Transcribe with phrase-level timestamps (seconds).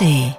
[0.00, 0.34] ARD.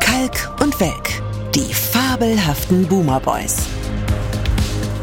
[0.00, 1.22] Kalk und Welk,
[1.54, 3.66] die fabelhaften Boomer Boys.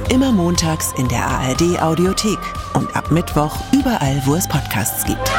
[0.09, 2.39] Immer montags in der ARD Audiothek
[2.73, 5.31] und ab Mittwoch überall, wo es Podcasts gibt.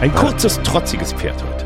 [0.00, 1.57] Ein kurzes, trotziges Pferd heute.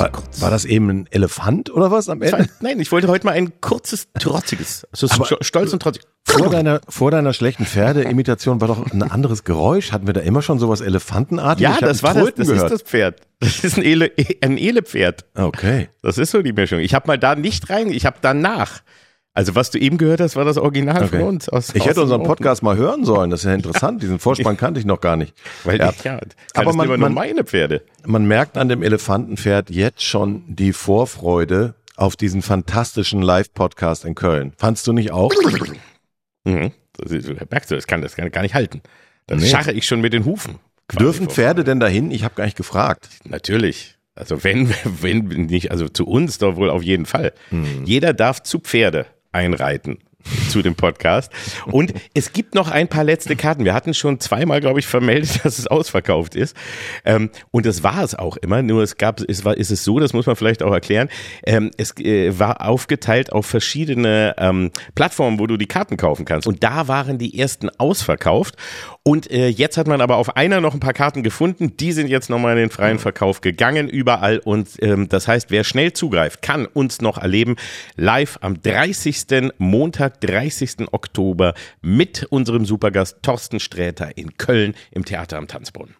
[0.00, 0.10] War,
[0.40, 2.48] war das eben ein Elefant oder was am Ende?
[2.60, 4.86] Nein, ich wollte heute mal ein kurzes, trotziges.
[4.92, 6.02] Also sto- stolz und trotzig.
[6.26, 9.92] Vor deiner, vor deiner schlechten Pferdeimitation war doch ein anderes Geräusch.
[9.92, 11.80] Hatten wir da immer schon sowas Elefantenartiges?
[11.80, 12.64] Ja, das war das, das gehört.
[12.64, 13.20] ist das Pferd.
[13.40, 15.24] Das ist ein, Ele, ein Elepferd.
[15.34, 15.88] Okay.
[16.02, 16.78] Das ist so die Mischung.
[16.80, 18.80] Ich habe mal da nicht rein, ich habe danach.
[19.40, 21.18] Also was du eben gehört hast, war das Original okay.
[21.18, 21.48] von uns.
[21.48, 22.22] Aus, Ich aus hätte unseren.
[22.24, 23.30] Podcast mal hören sollen.
[23.30, 24.02] Das ist ja interessant.
[24.02, 25.34] Diesen Vorspann kannte ich noch gar nicht.
[25.64, 25.90] Weil Ja.
[25.90, 26.20] ich, ja,
[26.54, 27.82] Aber man- man- meine Pferde.
[28.04, 34.52] Man merkt an dem Elefantenpferd jetzt schon die Vorfreude auf diesen fantastischen Live-Podcast in Köln.
[34.58, 35.32] Fandst du nicht auch?
[36.44, 36.72] Mhm.
[36.96, 38.82] Das ist, merkst du, das kann das kann gar nicht halten.
[39.26, 39.46] Dann Nee.
[39.46, 40.56] scharre ich schon mit den Hufen.
[40.98, 42.10] Dürfen Pferde denn dahin?
[42.10, 43.08] Ich habe gar nicht gefragt.
[43.24, 43.96] Natürlich.
[44.14, 47.32] Also wenn, wenn nicht, also zu uns doch wohl auf jeden Fall.
[47.84, 49.98] Jeder darf zu Pferde einreiten
[50.48, 51.32] zu dem Podcast.
[51.66, 53.64] Und es gibt noch ein paar letzte Karten.
[53.64, 56.56] Wir hatten schon zweimal, glaube ich, vermeldet, dass es ausverkauft ist.
[57.04, 58.62] Ähm, und das war es auch immer.
[58.62, 61.08] Nur es gab, es war, ist es so, das muss man vielleicht auch erklären.
[61.44, 66.46] Ähm, es äh, war aufgeteilt auf verschiedene ähm, Plattformen, wo du die Karten kaufen kannst.
[66.46, 68.56] Und da waren die ersten ausverkauft.
[69.10, 71.76] Und äh, jetzt hat man aber auf einer noch ein paar Karten gefunden.
[71.76, 74.38] Die sind jetzt nochmal in den freien Verkauf gegangen, überall.
[74.38, 77.56] Und ähm, das heißt, wer schnell zugreift, kann uns noch erleben.
[77.96, 79.50] Live am 30.
[79.58, 80.92] Montag, 30.
[80.92, 85.96] Oktober mit unserem Supergast Thorsten Sträter in Köln im Theater am Tanzbrunnen.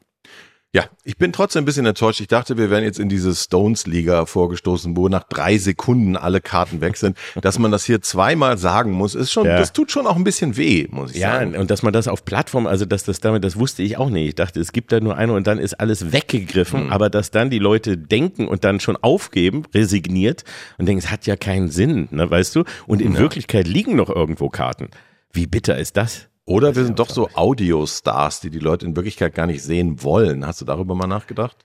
[0.72, 2.20] Ja, ich bin trotzdem ein bisschen enttäuscht.
[2.20, 6.80] Ich dachte, wir wären jetzt in diese Stones-Liga vorgestoßen, wo nach drei Sekunden alle Karten
[6.80, 7.16] weg sind.
[7.42, 9.58] Dass man das hier zweimal sagen muss, ist schon, Ja.
[9.58, 11.56] das tut schon auch ein bisschen weh, muss ich Ja, sagen.
[11.56, 14.28] und dass man das auf Plattform, also dass das damit, das wusste ich auch nicht.
[14.28, 17.50] Ich dachte, es gibt da nur eine und dann ist alles weggegriffen, aber dass dann
[17.50, 20.44] die Leute denken und dann schon aufgeben, resigniert
[20.78, 22.62] und denken, es hat ja keinen Sinn, ne, weißt du?
[22.86, 24.90] Und in Wirklichkeit liegen noch irgendwo Karten.
[25.32, 26.28] Wie bitter ist das?
[26.46, 30.46] Oder wir sind doch so Audiostars, die die Leute in Wirklichkeit gar nicht sehen wollen.
[30.46, 31.64] Hast du darüber mal nachgedacht?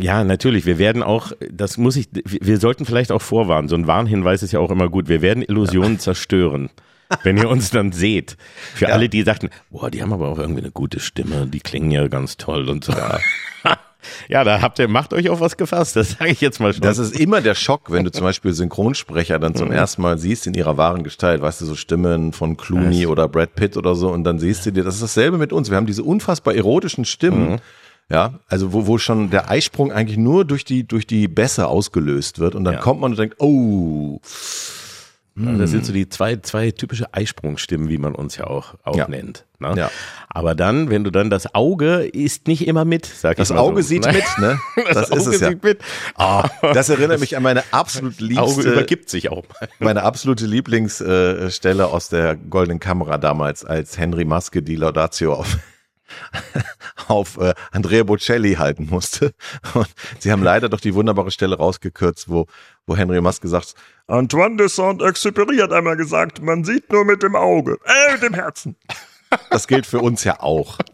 [0.00, 0.64] Ja, natürlich.
[0.64, 3.68] Wir werden auch, das muss ich, wir sollten vielleicht auch vorwarnen.
[3.68, 5.08] So ein Warnhinweis ist ja auch immer gut.
[5.08, 6.70] Wir werden Illusionen zerstören.
[7.22, 8.36] Wenn ihr uns dann seht.
[8.74, 11.90] Für alle, die sagten, boah, die haben aber auch irgendwie eine gute Stimme, die klingen
[11.90, 12.92] ja ganz toll und so.
[12.92, 13.18] Ja,
[14.28, 16.82] da habt ihr, macht euch auf was gefasst, das sage ich jetzt mal schon.
[16.82, 20.46] Das ist immer der Schock, wenn du zum Beispiel Synchronsprecher dann zum ersten Mal siehst
[20.46, 24.10] in ihrer wahren Gestalt, weißt du, so Stimmen von Clooney oder Brad Pitt oder so
[24.10, 25.70] und dann siehst du dir, das ist dasselbe mit uns.
[25.70, 27.60] Wir haben diese unfassbar erotischen Stimmen.
[28.10, 32.38] Ja, also wo, wo schon der Eisprung eigentlich nur durch die, durch die Bässe ausgelöst
[32.38, 32.80] wird und dann Ja.
[32.80, 34.18] kommt man und denkt, oh,
[35.58, 39.08] Das sind so die zwei, zwei typische Eisprungstimmen, wie man uns ja auch, auch Ja.
[39.08, 39.44] nennt.
[39.60, 39.74] Ne?
[39.76, 39.90] Ja.
[40.28, 43.60] Aber dann, wenn du dann das Auge ist nicht immer mit, sag das ich mal
[43.62, 43.88] Auge so.
[43.88, 44.16] sieht Nein.
[44.16, 44.60] mit, ne?
[44.92, 45.48] Das, ist Auge es ja.
[45.50, 45.80] sieht mit.
[46.16, 49.68] Ah, das erinnert mich an meine absolut Auge liebste, übergibt sich auch mal.
[49.78, 55.58] meine absolute Lieblingsstelle aus der Goldenen Kamera damals, als Henry Maske die Laudatio auf,
[57.08, 59.32] auf äh, Andrea Bocelli halten musste.
[59.74, 59.88] Und
[60.18, 62.46] sie haben leider doch die wunderbare Stelle rausgekürzt, wo,
[62.86, 63.74] wo Henry Maske sagt,
[64.06, 68.34] Antoine de Saint-Exupéry hat einmal gesagt, man sieht nur mit dem Auge, äh, mit dem
[68.34, 68.76] Herzen.
[69.50, 70.78] Das gilt für uns ja auch.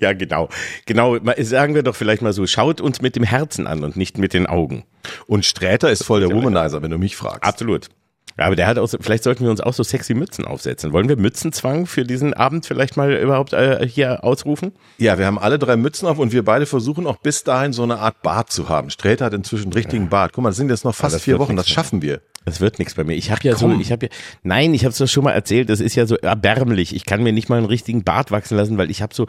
[0.00, 0.48] Ja, genau.
[0.86, 4.18] Genau, sagen wir doch vielleicht mal so, schaut uns mit dem Herzen an und nicht
[4.18, 4.84] mit den Augen.
[5.26, 7.44] Und Sträter ist voll der Womanizer, wenn du mich fragst.
[7.44, 7.88] Absolut.
[8.38, 10.92] Ja, aber der hat auch, so- vielleicht sollten wir uns auch so sexy Mützen aufsetzen.
[10.92, 14.72] Wollen wir Mützenzwang für diesen Abend vielleicht mal überhaupt äh, hier ausrufen?
[14.98, 17.82] Ja, wir haben alle drei Mützen auf und wir beide versuchen auch bis dahin so
[17.82, 18.90] eine Art Bart zu haben.
[18.90, 20.32] Sträter hat inzwischen einen richtigen Bart.
[20.32, 22.20] Guck mal, das sind jetzt noch fast vier Wochen, das schaffen wir.
[22.44, 23.14] Das wird nichts bei mir.
[23.14, 23.80] Ich habe ja so, komm.
[23.80, 24.12] ich habe ja,
[24.42, 25.68] nein, ich habe es doch schon mal erzählt.
[25.68, 26.94] Das ist ja so erbärmlich.
[26.94, 29.26] Ich kann mir nicht mal einen richtigen Bart wachsen lassen, weil ich habe so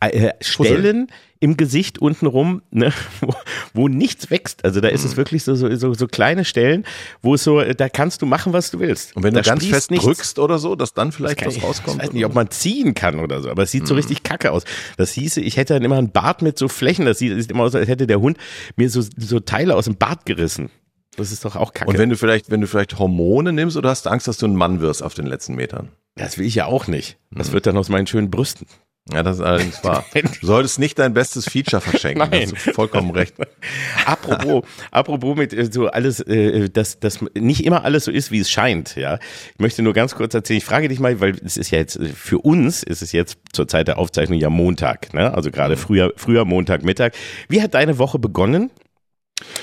[0.00, 1.08] äh, Stellen
[1.42, 3.34] im Gesicht untenrum, ne, wo,
[3.72, 4.64] wo nichts wächst.
[4.64, 5.08] Also da ist Mhm.
[5.10, 6.84] es wirklich so, so, so, so kleine Stellen,
[7.22, 9.16] wo es so, äh, da kannst du machen, was du willst.
[9.16, 10.04] Und wenn da du ganz fest nichts.
[10.04, 11.96] drückst oder so, dass dann vielleicht was rauskommt.
[11.96, 14.52] Ich weiß nicht, ob man ziehen kann oder so, aber es sieht so richtig kacke
[14.52, 14.64] aus.
[14.98, 17.06] Das hieße, ich hätte dann immer einen Bart mit so Flächen.
[17.06, 18.36] Das sieht, sieht immer aus, als hätte der Hund
[18.76, 20.68] mir so, so Teile aus dem Bart gerissen.
[21.16, 21.90] Das ist doch auch kacke.
[21.90, 24.46] und wenn du vielleicht, wenn du vielleicht Hormone nimmst oder hast du Angst, dass du
[24.46, 25.88] ein Mann wirst auf den letzten Metern?
[26.16, 27.16] das will ich ja auch nicht.
[27.30, 27.38] Mhm.
[27.38, 28.66] Das wird dann aus meinen schönen Brüsten.
[29.12, 30.04] Ja, das ist allerdings wahr.
[30.40, 32.28] Du solltest nicht dein bestes Feature verschenken.
[32.30, 32.50] Nein.
[32.54, 33.34] Hast du vollkommen recht.
[34.06, 38.38] apropos, apropos mit äh, so alles, äh, dass, dass nicht immer alles so ist, wie
[38.38, 39.18] es scheint, ja.
[39.54, 41.98] Ich möchte nur ganz kurz erzählen, ich frage dich mal, weil es ist ja jetzt,
[42.14, 45.32] für uns ist es jetzt zur Zeit der Aufzeichnung ja Montag, ne?
[45.34, 47.14] Also gerade früher, früher Montag, Mittag.
[47.48, 48.70] Wie hat deine Woche begonnen?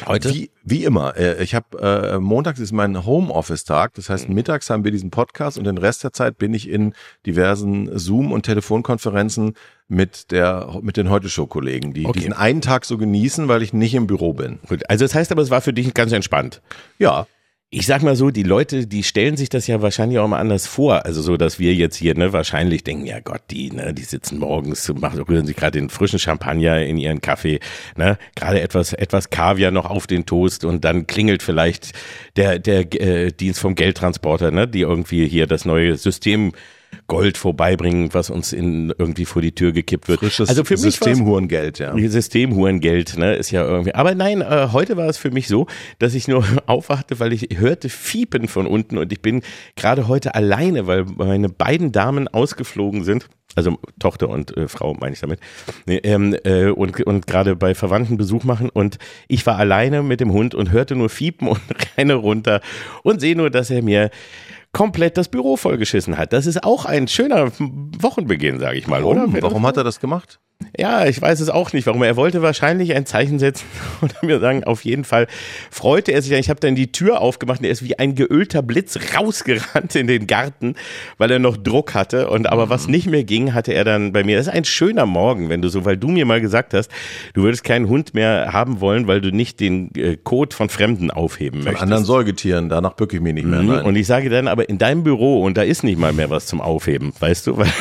[0.05, 0.33] Heute?
[0.33, 1.15] Wie, wie immer.
[1.17, 3.93] Äh, ich habe äh, montags ist mein Homeoffice-Tag.
[3.95, 6.93] Das heißt, mittags haben wir diesen Podcast und den Rest der Zeit bin ich in
[7.25, 9.55] diversen Zoom- und Telefonkonferenzen
[9.87, 12.19] mit der mit den Heute-Show-Kollegen, die okay.
[12.19, 14.59] diesen einen Tag so genießen, weil ich nicht im Büro bin.
[14.67, 16.61] Gut, also das heißt aber, es war für dich ganz entspannt.
[16.99, 17.27] Ja
[17.69, 20.67] ich sag mal so, die Leute, die stellen sich das ja wahrscheinlich auch mal anders
[20.67, 21.05] vor.
[21.05, 24.39] Also so, dass wir jetzt hier ne, wahrscheinlich denken, ja Gott, die, ne, die sitzen
[24.39, 27.59] morgens, machen, rühren sich gerade den frischen Champagner in ihren Kaffee,
[27.97, 31.91] ne, gerade etwas, etwas Kaviar noch auf den Toast und dann klingelt vielleicht
[32.37, 36.53] der, der äh, Dienst vom Geldtransporter, ne, die irgendwie hier das neue System
[37.07, 40.19] Gold vorbeibringen, was uns in irgendwie vor die Tür gekippt wird.
[40.19, 41.95] Frisches also für mich Systemhurengeld, ja.
[41.97, 43.95] Systemhurengeld, ne, ist ja irgendwie.
[43.95, 45.67] Aber nein, äh, heute war es für mich so,
[45.99, 49.41] dass ich nur aufwachte, weil ich hörte Fiepen von unten und ich bin
[49.75, 55.13] gerade heute alleine, weil meine beiden Damen ausgeflogen sind also Tochter und äh, Frau meine
[55.13, 55.39] ich damit,
[55.87, 60.19] nee, ähm, äh, und, und gerade bei Verwandten Besuch machen und ich war alleine mit
[60.19, 61.61] dem Hund und hörte nur Fiepen und
[61.97, 62.61] renne runter
[63.01, 64.11] und sehe nur, dass er mir
[64.71, 66.33] komplett das Büro vollgeschissen hat.
[66.33, 69.33] Das ist auch ein schöner Wochenbeginn, sage ich mal, Warum?
[69.33, 69.41] oder?
[69.41, 70.39] Warum hat er das gemacht?
[70.75, 72.03] Ja, ich weiß es auch nicht, warum.
[72.03, 73.65] Er wollte wahrscheinlich ein Zeichen setzen
[74.01, 75.27] und mir sagen, auf jeden Fall
[75.71, 76.31] freute er sich.
[76.31, 80.07] Ich habe dann die Tür aufgemacht und er ist wie ein geölter Blitz rausgerannt in
[80.07, 80.75] den Garten,
[81.17, 82.29] weil er noch Druck hatte.
[82.29, 82.91] Und aber was mhm.
[82.91, 84.37] nicht mehr ging, hatte er dann bei mir.
[84.37, 86.91] Das ist ein schöner Morgen, wenn du so, weil du mir mal gesagt hast,
[87.33, 91.11] du würdest keinen Hund mehr haben wollen, weil du nicht den äh, Code von Fremden
[91.11, 91.79] aufheben von möchtest.
[91.79, 93.61] Von anderen Säugetieren, danach bücke ich mich nicht mehr.
[93.61, 93.85] Mhm.
[93.85, 96.47] Und ich sage dann, aber in deinem Büro und da ist nicht mal mehr was
[96.47, 97.57] zum Aufheben, weißt du?
[97.57, 97.71] Weil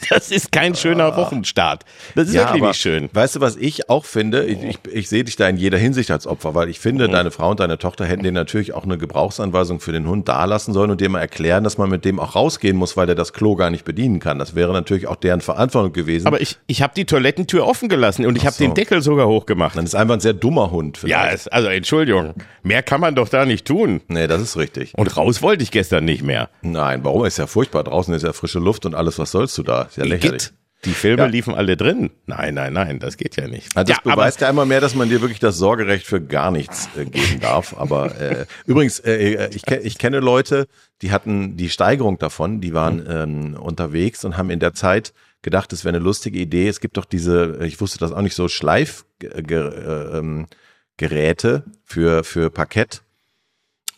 [0.08, 1.16] Das ist kein schöner ah.
[1.16, 1.84] Wochenstart.
[2.14, 3.08] Das ist ja, wirklich nicht schön.
[3.12, 4.44] Weißt du, was ich auch finde?
[4.44, 7.12] Ich, ich, ich sehe dich da in jeder Hinsicht als Opfer, weil ich finde, mhm.
[7.12, 10.74] deine Frau und deine Tochter hätten dir natürlich auch eine Gebrauchsanweisung für den Hund dalassen
[10.74, 13.32] sollen und dir mal erklären, dass man mit dem auch rausgehen muss, weil der das
[13.32, 14.38] Klo gar nicht bedienen kann.
[14.38, 16.26] Das wäre natürlich auch deren Verantwortung gewesen.
[16.26, 18.64] Aber ich, ich habe die Toilettentür offen gelassen und ich habe so.
[18.64, 19.76] den Deckel sogar hochgemacht.
[19.76, 20.98] Dann ist einfach ein sehr dummer Hund.
[20.98, 21.12] Vielleicht.
[21.12, 22.34] Ja, es, also Entschuldigung.
[22.62, 24.00] Mehr kann man doch da nicht tun.
[24.08, 24.92] Nee, das ist richtig.
[24.96, 26.48] Und raus wollte ich gestern nicht mehr.
[26.62, 27.24] Nein, warum?
[27.24, 27.84] Ist ja furchtbar.
[27.84, 29.18] Draußen ist ja frische Luft und alles.
[29.18, 29.85] Was sollst du da?
[29.88, 30.42] Ist ja lächerlich.
[30.44, 30.52] Geht.
[30.84, 31.28] Die Filme ja.
[31.28, 32.10] liefen alle drin.
[32.26, 33.76] Nein, nein, nein, das geht ja nicht.
[33.76, 36.50] Also das ja, beweist ja einmal mehr, dass man dir wirklich das Sorgerecht für gar
[36.52, 37.74] nichts äh, geben darf.
[37.76, 40.68] Aber äh, übrigens, äh, äh ich, ich kenne Leute,
[41.02, 45.12] die hatten die Steigerung davon, die waren ähm, unterwegs und haben in der Zeit
[45.42, 46.68] gedacht, es wäre eine lustige Idee.
[46.68, 52.50] Es gibt doch diese, ich wusste das auch nicht so, Schleifgeräte äh, ähm, für, für
[52.50, 53.02] Parkett.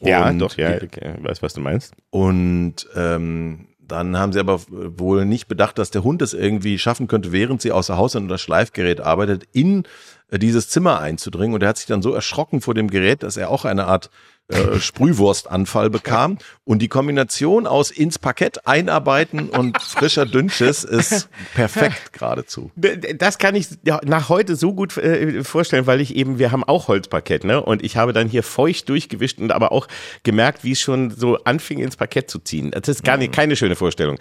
[0.01, 1.95] ja, doch, ja, ich weiß, was du meinst.
[2.11, 7.09] Und ähm, dann haben sie aber wohl nicht bedacht, dass der Hund es irgendwie schaffen
[7.09, 9.85] könnte, während sie außer Haus und das Schleifgerät arbeitet, in
[10.31, 11.55] dieses Zimmer einzudringen.
[11.55, 14.11] Und er hat sich dann so erschrocken vor dem Gerät, dass er auch eine Art
[14.49, 16.39] äh, Sprühwurstanfall bekam.
[16.65, 22.71] Und die Kombination aus ins Parkett einarbeiten und frischer Dünnschiss ist perfekt geradezu.
[22.75, 26.89] Das kann ich nach heute so gut äh, vorstellen, weil ich eben, wir haben auch
[26.89, 27.63] Holzparkett, ne?
[27.63, 29.87] Und ich habe dann hier feucht durchgewischt und aber auch
[30.23, 32.71] gemerkt, wie es schon so anfing ins Parkett zu ziehen.
[32.71, 34.19] Das ist gar nicht, keine schöne Vorstellung.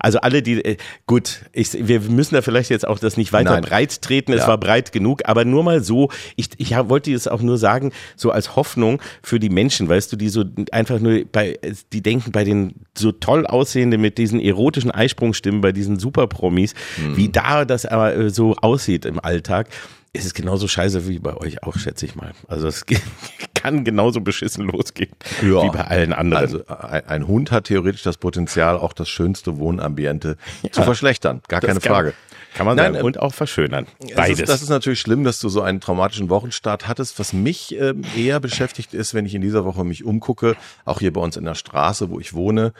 [0.00, 0.76] Also alle, die, äh,
[1.06, 3.62] gut, ich, wir müssen da vielleicht jetzt auch das nicht weiter Nein.
[3.62, 4.48] breit treten, es ja.
[4.48, 8.30] war breit genug, aber nur mal so, ich, ich wollte jetzt auch nur sagen, so
[8.30, 11.58] als Hoffnung für die Menschen, weißt du, die so einfach nur bei,
[11.92, 17.16] die denken bei den so toll aussehenden mit diesen erotischen Eisprungstimmen, bei diesen Superpromis, mhm.
[17.16, 19.68] wie da das aber äh, so aussieht im Alltag
[20.12, 22.32] ist es genauso scheiße wie bei euch auch, schätze ich mal.
[22.48, 22.84] Also es
[23.60, 25.12] kann genauso beschissen losgehen
[25.42, 25.62] ja.
[25.62, 26.42] wie bei allen anderen.
[26.42, 30.72] Also ein, Hund hat theoretisch das Potenzial, auch das schönste Wohnambiente ja.
[30.72, 31.42] zu verschlechtern.
[31.48, 32.14] Gar keine Frage.
[32.54, 33.86] Kann man Nein, seinen Hund auch verschönern.
[34.16, 34.40] Beides.
[34.40, 37.18] Ist, das ist natürlich schlimm, dass du so einen traumatischen Wochenstart hattest.
[37.18, 41.12] Was mich äh, eher beschäftigt ist, wenn ich in dieser Woche mich umgucke, auch hier
[41.12, 42.72] bei uns in der Straße, wo ich wohne, äh,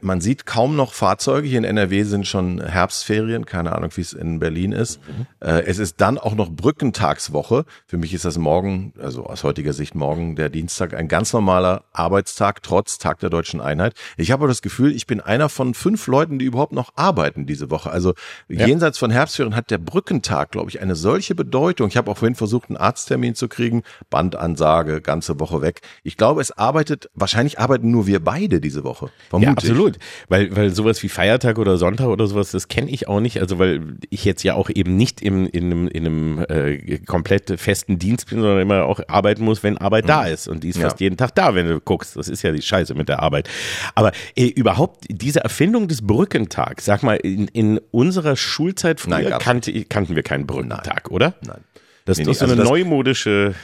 [0.00, 1.48] man sieht kaum noch Fahrzeuge.
[1.48, 3.46] Hier in NRW sind schon Herbstferien.
[3.46, 5.00] Keine Ahnung, wie es in Berlin ist.
[5.06, 5.26] Mhm.
[5.40, 7.64] Äh, es ist dann auch noch Brückentagswoche.
[7.86, 11.84] Für mich ist das morgen, also aus heutiger Sicht morgen der Dienstag, ein ganz normaler
[11.92, 13.94] Arbeitstag, trotz Tag der deutschen Einheit.
[14.16, 17.70] Ich habe das Gefühl, ich bin einer von fünf Leuten, die überhaupt noch arbeiten diese
[17.70, 17.90] Woche.
[17.90, 18.14] Also
[18.48, 18.66] ja.
[18.66, 21.88] jenseits von Herbstferien hat der Brückentag, glaube ich, eine solche Bedeutung.
[21.88, 23.82] Ich habe auch vorhin versucht, einen Arzttermin zu kriegen.
[24.10, 25.80] Bandansage, ganze Woche weg.
[26.02, 29.10] Ich glaube, es arbeitet, wahrscheinlich arbeiten nur wir beide diese Woche.
[29.30, 29.53] Vermutlich.
[29.53, 29.98] Ja, absolut.
[30.28, 33.40] Weil, weil sowas wie Feiertag oder Sonntag oder sowas, das kenne ich auch nicht.
[33.40, 37.60] Also weil ich jetzt ja auch eben nicht im, in einem, in einem äh, komplett
[37.60, 40.08] festen Dienst bin, sondern immer auch arbeiten muss, wenn Arbeit mhm.
[40.08, 40.48] da ist.
[40.48, 40.88] Und die ist ja.
[40.88, 42.16] fast jeden Tag da, wenn du guckst.
[42.16, 43.48] Das ist ja die Scheiße mit der Arbeit.
[43.94, 49.38] Aber äh, überhaupt diese Erfindung des Brückentags, sag mal, in, in unserer Schulzeit früher Nein,
[49.38, 51.14] kannte, kannten wir keinen Brückentag, Nein.
[51.14, 51.34] oder?
[51.46, 51.60] Nein.
[52.04, 53.54] Das nee, ist doch so also eine neumodische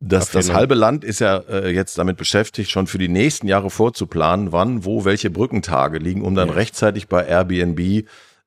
[0.00, 3.70] das, das halbe Land ist ja äh, jetzt damit beschäftigt, schon für die nächsten Jahre
[3.70, 6.54] vorzuplanen, wann, wo, welche Brückentage liegen, um dann ja.
[6.54, 8.06] rechtzeitig bei Airbnb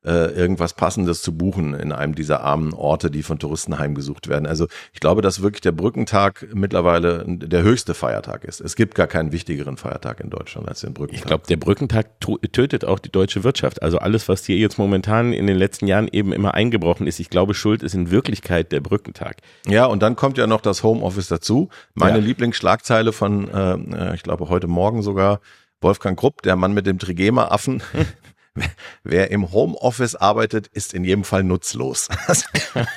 [0.10, 4.28] äh, äh, irgendwas Passendes zu buchen in einem dieser armen Orte, die von Touristen heimgesucht
[4.28, 4.48] werden.
[4.48, 8.60] Also ich glaube, dass wirklich der Brückentag mittlerweile der höchste Feiertag ist.
[8.60, 11.20] Es gibt gar keinen wichtigeren Feiertag in Deutschland als den Brückentag.
[11.20, 13.84] Ich glaube, der Brückentag tötet auch die deutsche Wirtschaft.
[13.84, 17.30] Also alles, was hier jetzt momentan in den letzten Jahren eben immer eingebrochen ist, ich
[17.30, 19.38] glaube, Schuld ist in Wirklichkeit der Brückentag.
[19.68, 21.70] Ja, und dann kommt ja noch das Homeoffice dazu.
[21.94, 22.26] Meine ja.
[22.26, 25.40] Lieblingsschlagzeile von, äh, ich glaube, heute Morgen sogar,
[25.82, 27.82] Wolfgang Krupp, der Mann mit dem Trigema-Affen.
[29.04, 32.08] Wer im Homeoffice arbeitet, ist in jedem Fall nutzlos.
[32.28, 32.46] Das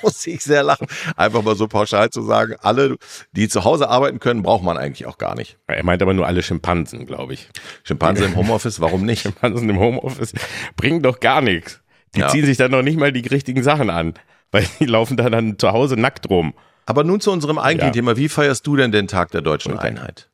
[0.03, 0.87] muss ich sehr lachen.
[1.17, 2.97] Einfach mal so pauschal zu sagen, alle,
[3.33, 5.59] die zu Hause arbeiten können, braucht man eigentlich auch gar nicht.
[5.67, 7.49] Er meint aber nur alle Schimpansen, glaube ich.
[7.83, 9.23] Schimpansen im Homeoffice, warum nicht?
[9.23, 10.35] Schimpansen im Homeoffice
[10.77, 11.81] bringen doch gar nichts.
[12.15, 12.29] Die ja.
[12.29, 14.15] ziehen sich dann noch nicht mal die richtigen Sachen an,
[14.51, 16.55] weil die laufen da dann zu Hause nackt rum.
[16.87, 18.01] Aber nun zu unserem eigentlichen ja.
[18.01, 18.17] Thema.
[18.17, 20.29] Wie feierst du denn den Tag der deutschen Einheit?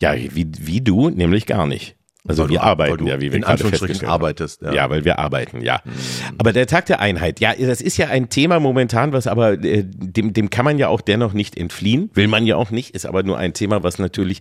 [0.00, 1.96] Ja, wie, wie du, nämlich gar nicht.
[2.28, 4.60] Also weil wir arbeiten ja, wie wir in Anführungsstrichen arbeitest.
[4.62, 4.72] Ja.
[4.72, 5.80] ja, weil wir arbeiten, ja.
[5.84, 5.90] Mhm.
[6.38, 9.84] Aber der Tag der Einheit, ja, das ist ja ein Thema momentan, was aber äh,
[9.84, 13.06] dem dem kann man ja auch dennoch nicht entfliehen, will man ja auch nicht, ist
[13.06, 14.40] aber nur ein Thema, was natürlich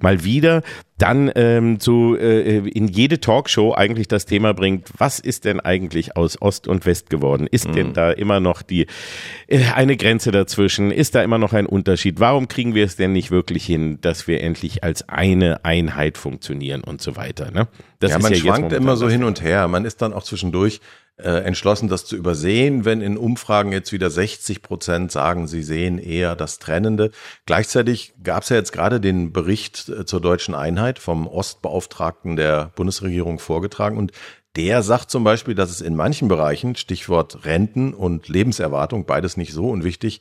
[0.00, 0.62] mal wieder
[1.00, 6.16] dann ähm, so äh, in jede Talkshow eigentlich das Thema bringt, was ist denn eigentlich
[6.16, 7.46] aus Ost und West geworden?
[7.50, 7.72] Ist mhm.
[7.72, 8.86] denn da immer noch die
[9.46, 10.90] äh, eine Grenze dazwischen?
[10.90, 12.20] Ist da immer noch ein Unterschied?
[12.20, 16.82] Warum kriegen wir es denn nicht wirklich hin, dass wir endlich als eine Einheit funktionieren
[16.82, 17.50] und so weiter?
[17.50, 17.66] Ne?
[17.98, 19.68] Das ja, man ja schwankt immer so hin und her.
[19.68, 20.80] Man ist dann auch zwischendurch äh,
[21.28, 26.36] entschlossen, das zu übersehen, wenn in Umfragen jetzt wieder 60 Prozent sagen, sie sehen eher
[26.36, 27.10] das Trennende.
[27.46, 32.72] Gleichzeitig gab es ja jetzt gerade den Bericht äh, zur deutschen Einheit vom Ostbeauftragten der
[32.74, 34.12] Bundesregierung vorgetragen und
[34.56, 39.52] der sagt zum Beispiel, dass es in manchen Bereichen, Stichwort Renten und Lebenserwartung, beides nicht
[39.52, 40.20] so unwichtig,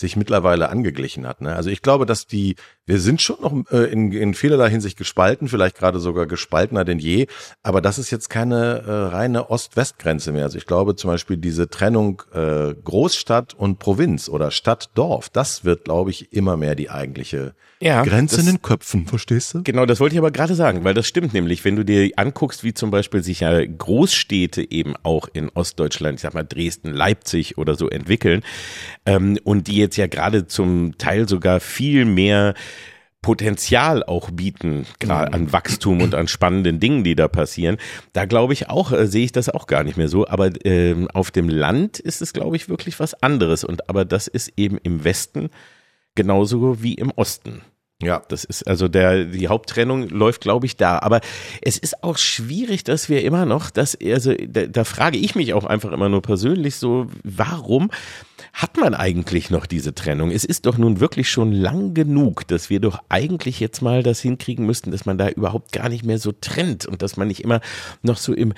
[0.00, 1.42] sich mittlerweile angeglichen hat.
[1.42, 1.54] Ne?
[1.54, 5.48] Also ich glaube, dass die, wir sind schon noch äh, in, in vielerlei Hinsicht gespalten,
[5.48, 7.26] vielleicht gerade sogar gespaltener denn je,
[7.62, 10.44] aber das ist jetzt keine äh, reine Ost-West-Grenze mehr.
[10.44, 15.84] Also ich glaube zum Beispiel diese Trennung äh, Großstadt und Provinz oder Stadt-Dorf, das wird,
[15.84, 19.62] glaube ich, immer mehr die eigentliche ja, Grenze das, in den Köpfen, verstehst du?
[19.62, 22.64] Genau, das wollte ich aber gerade sagen, weil das stimmt nämlich, wenn du dir anguckst,
[22.64, 27.58] wie zum Beispiel sich ja Großstädte eben auch in Ostdeutschland, ich sag mal Dresden, Leipzig
[27.58, 28.42] oder so entwickeln
[29.06, 32.54] ähm, und die jetzt ja gerade zum Teil sogar viel mehr
[33.22, 37.76] Potenzial auch bieten, gerade an Wachstum und an spannenden Dingen, die da passieren.
[38.14, 40.26] Da glaube ich auch, äh, sehe ich das auch gar nicht mehr so.
[40.26, 43.62] Aber ähm, auf dem Land ist es, glaube ich, wirklich was anderes.
[43.62, 45.50] Und aber das ist eben im Westen
[46.14, 47.60] genauso wie im Osten.
[48.02, 50.98] Ja, das ist also der die Haupttrennung läuft, glaube ich, da.
[51.00, 51.20] Aber
[51.60, 55.52] es ist auch schwierig, dass wir immer noch, dass also da, da frage ich mich
[55.52, 57.90] auch einfach immer nur persönlich so, warum
[58.54, 60.30] hat man eigentlich noch diese Trennung?
[60.30, 64.20] Es ist doch nun wirklich schon lang genug, dass wir doch eigentlich jetzt mal das
[64.20, 67.44] hinkriegen müssten, dass man da überhaupt gar nicht mehr so trennt und dass man nicht
[67.44, 67.60] immer
[68.02, 68.54] noch so im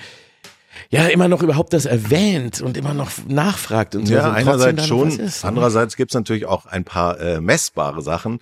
[0.89, 4.15] ja, immer noch überhaupt das erwähnt und immer noch nachfragt und so.
[4.15, 5.09] Ja, einerseits schon.
[5.09, 5.49] Ist, ne?
[5.49, 8.39] Andererseits gibt's natürlich auch ein paar äh, messbare Sachen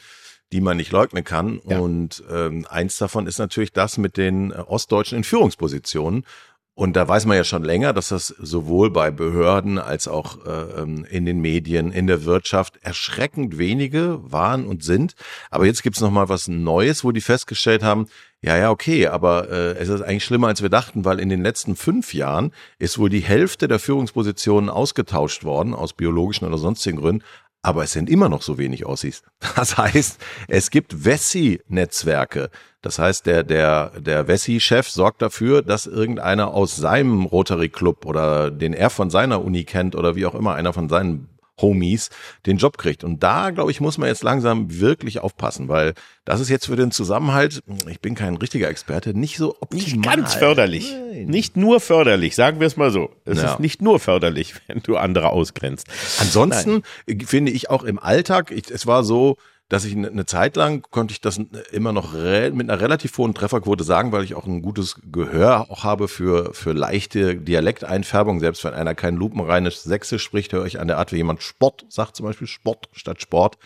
[0.52, 1.62] die man nicht leugnen kann.
[1.68, 1.80] Ja.
[1.80, 6.26] Und ähm, eins davon ist natürlich das mit den äh, Ostdeutschen in Führungspositionen.
[6.74, 10.82] Und da weiß man ja schon länger, dass das sowohl bei Behörden als auch äh,
[10.82, 15.16] ähm, in den Medien, in der Wirtschaft erschreckend wenige waren und sind.
[15.50, 18.08] Aber jetzt gibt's noch mal was Neues, wo die festgestellt haben,
[18.42, 21.44] ja, ja, okay, aber äh, es ist eigentlich schlimmer, als wir dachten, weil in den
[21.44, 26.98] letzten fünf Jahren ist wohl die Hälfte der Führungspositionen ausgetauscht worden, aus biologischen oder sonstigen
[26.98, 27.24] Gründen,
[27.62, 29.24] aber es sind immer noch so wenig Ossis.
[29.56, 32.50] Das heißt, es gibt Wessi-Netzwerke.
[32.82, 38.50] Das heißt, der, der, der Wessi-Chef sorgt dafür, dass irgendeiner aus seinem Rotary Club oder
[38.50, 41.30] den er von seiner Uni kennt oder wie auch immer einer von seinen
[41.62, 42.10] Homies
[42.46, 43.04] den Job kriegt.
[43.04, 45.94] Und da, glaube ich, muss man jetzt langsam wirklich aufpassen, weil
[46.26, 49.84] das ist jetzt für den Zusammenhalt, ich bin kein richtiger Experte, nicht so optimal.
[49.84, 50.92] Nicht ganz förderlich.
[50.92, 51.26] Nein.
[51.26, 53.12] Nicht nur förderlich, sagen wir es mal so.
[53.26, 53.54] Es ja.
[53.54, 55.88] ist nicht nur förderlich, wenn du andere ausgrenzt.
[56.20, 57.22] Ansonsten Nein.
[57.22, 59.38] finde ich auch im Alltag, ich, es war so,
[59.72, 61.40] dass ich eine Zeit lang konnte ich das
[61.72, 65.86] immer noch mit einer relativ hohen Trefferquote sagen, weil ich auch ein gutes Gehör auch
[65.86, 68.42] habe für, für leichte Dialekteinfärbung.
[68.42, 71.86] Selbst wenn einer kein lupenreines Sächsisch spricht, höre ich an der Art, wie jemand Sport
[71.88, 73.58] sagt, zum Beispiel Sport statt Sport.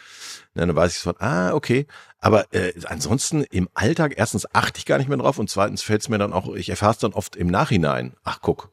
[0.54, 1.88] Dann weiß ich sofort, ah, okay.
[2.20, 6.02] Aber äh, ansonsten im Alltag, erstens achte ich gar nicht mehr drauf und zweitens fällt
[6.02, 8.14] es mir dann auch, ich erfahre es dann oft im Nachhinein.
[8.24, 8.66] Ach, guck,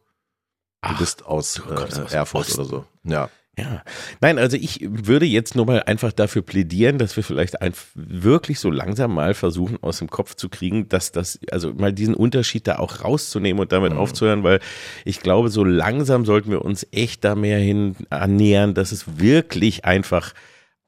[0.83, 2.61] du Ach, bist aus, du äh, aus Erfurt Osten.
[2.61, 2.85] oder so.
[3.05, 3.31] Ja.
[3.59, 3.83] Ja,
[4.23, 8.59] nein, also ich würde jetzt nur mal einfach dafür plädieren, dass wir vielleicht einfach wirklich
[8.59, 12.67] so langsam mal versuchen aus dem Kopf zu kriegen, dass das, also mal diesen Unterschied
[12.67, 13.99] da auch rauszunehmen und damit mhm.
[13.99, 14.61] aufzuhören, weil
[15.05, 19.85] ich glaube, so langsam sollten wir uns echt da mehr hin annähern, dass es wirklich
[19.85, 20.33] einfach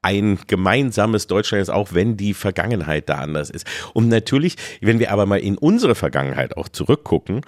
[0.05, 3.65] ein gemeinsames Deutschland ist, auch wenn die Vergangenheit da anders ist.
[3.93, 7.41] Und natürlich, wenn wir aber mal in unsere Vergangenheit auch zurückgucken,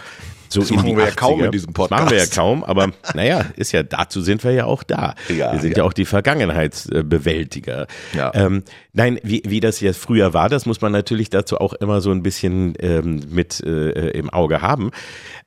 [0.49, 1.91] so das machen wir ja kaum in diesem Podcast.
[1.91, 5.13] Das machen wir ja kaum, aber naja, ist ja, dazu sind wir ja auch da.
[5.29, 7.85] Ja, wir sind ja, ja auch die Vergangenheitsbewältiger.
[8.15, 8.31] Ja.
[8.33, 12.01] Ähm, nein, wie, wie das jetzt früher war, das muss man natürlich dazu auch immer
[12.01, 14.89] so ein bisschen ähm, mit äh, im Auge haben.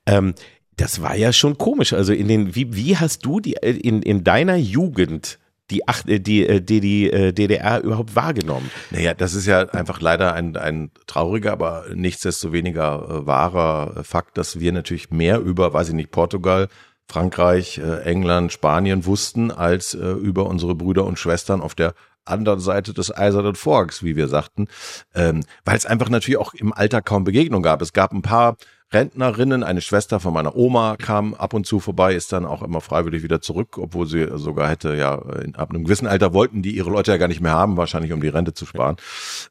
[0.05, 0.33] Ähm,
[0.77, 1.91] das war ja schon komisch.
[1.91, 5.39] Also in den, wie, wie hast du die äh, in, in deiner Jugend
[5.71, 8.69] die, Ach äh, die, äh, die, die DDR überhaupt wahrgenommen?
[8.91, 14.71] Naja, das ist ja einfach leider ein, ein trauriger, aber nichtsdestoweniger wahrer Fakt, dass wir
[14.71, 16.67] natürlich mehr über, weiß ich nicht, Portugal,
[17.07, 21.93] Frankreich, England, Spanien wussten, als über unsere Brüder und Schwestern auf der
[22.25, 24.67] anderen Seite des Eisernen Vorhangs, wie wir sagten,
[25.15, 27.81] ähm, weil es einfach natürlich auch im Alter kaum Begegnung gab.
[27.81, 28.57] Es gab ein paar
[28.93, 29.63] Rentnerinnen.
[29.63, 33.23] Eine Schwester von meiner Oma kam ab und zu vorbei, ist dann auch immer freiwillig
[33.23, 36.89] wieder zurück, obwohl sie sogar hätte ja in, ab einem gewissen Alter wollten die ihre
[36.89, 38.97] Leute ja gar nicht mehr haben, wahrscheinlich um die Rente zu sparen.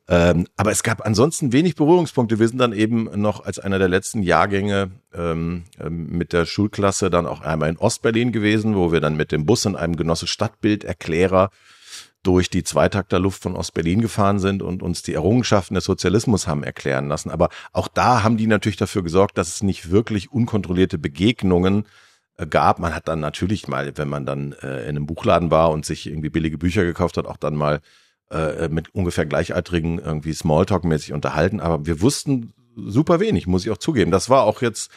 [0.09, 2.39] Ähm, aber es gab ansonsten wenig Berührungspunkte.
[2.39, 7.09] Wir sind dann eben noch als einer der letzten Jahrgänge ähm, ähm mit der Schulklasse
[7.09, 10.27] dann auch einmal in Ostberlin gewesen, wo wir dann mit dem Bus in einem Genosse
[10.27, 11.51] Stadtbilderklärer
[12.23, 17.09] durch die Zweitakterluft von Ostberlin gefahren sind und uns die Errungenschaften des Sozialismus haben erklären
[17.09, 17.31] lassen.
[17.31, 21.87] Aber auch da haben die natürlich dafür gesorgt, dass es nicht wirklich unkontrollierte Begegnungen
[22.37, 22.79] äh, gab.
[22.79, 26.07] Man hat dann natürlich mal, wenn man dann äh, in einem Buchladen war und sich
[26.07, 27.81] irgendwie billige Bücher gekauft hat, auch dann mal
[28.31, 31.61] äh, mit ungefähr Gleichaltrigen irgendwie Smalltalk-mäßig unterhalten.
[31.61, 34.11] Aber wir wussten super wenig, muss ich auch zugeben.
[34.11, 34.91] Das war auch jetzt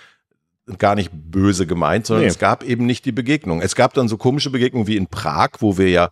[0.77, 2.29] gar nicht böse gemeint, sondern nee.
[2.29, 3.61] es gab eben nicht die Begegnung.
[3.61, 6.09] Es gab dann so komische Begegnungen wie in Prag, wo wir ja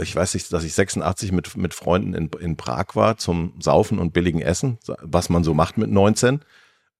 [0.00, 3.98] ich weiß nicht, dass ich 86 mit, mit Freunden in, in Prag war zum Saufen
[3.98, 6.40] und billigen Essen, was man so macht mit 19.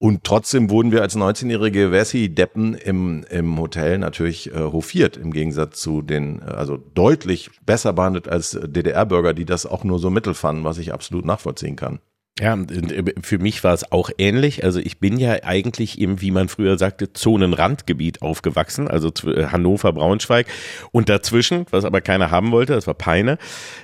[0.00, 5.80] Und trotzdem wurden wir als 19-jährige Wessi-Deppen im, im Hotel natürlich äh, hofiert, im Gegensatz
[5.80, 10.34] zu den, äh, also deutlich besser behandelt als DDR-Bürger, die das auch nur so mittel
[10.34, 11.98] fanden, was ich absolut nachvollziehen kann.
[12.40, 14.64] Ja, äh, für mich war es auch ähnlich.
[14.64, 19.92] Also ich bin ja eigentlich im, wie man früher sagte, Zonenrandgebiet aufgewachsen, also äh, Hannover,
[19.92, 20.46] Braunschweig.
[20.92, 23.38] Und dazwischen, was aber keiner haben wollte, das war Peine,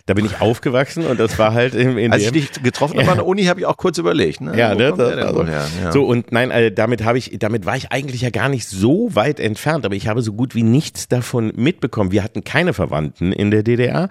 [0.06, 3.10] da bin ich aufgewachsen und das war halt in, in Als ich dich getroffen habe
[3.10, 4.40] an der Uni, habe ich auch kurz überlegt.
[4.40, 4.56] Ne?
[4.56, 5.92] Ja, ne, das, also, ja.
[5.92, 9.14] So und nein, also damit habe ich, damit war ich eigentlich ja gar nicht so
[9.14, 12.12] weit entfernt, aber ich habe so gut wie nichts davon mitbekommen.
[12.12, 14.08] Wir hatten keine Verwandten in der DDR.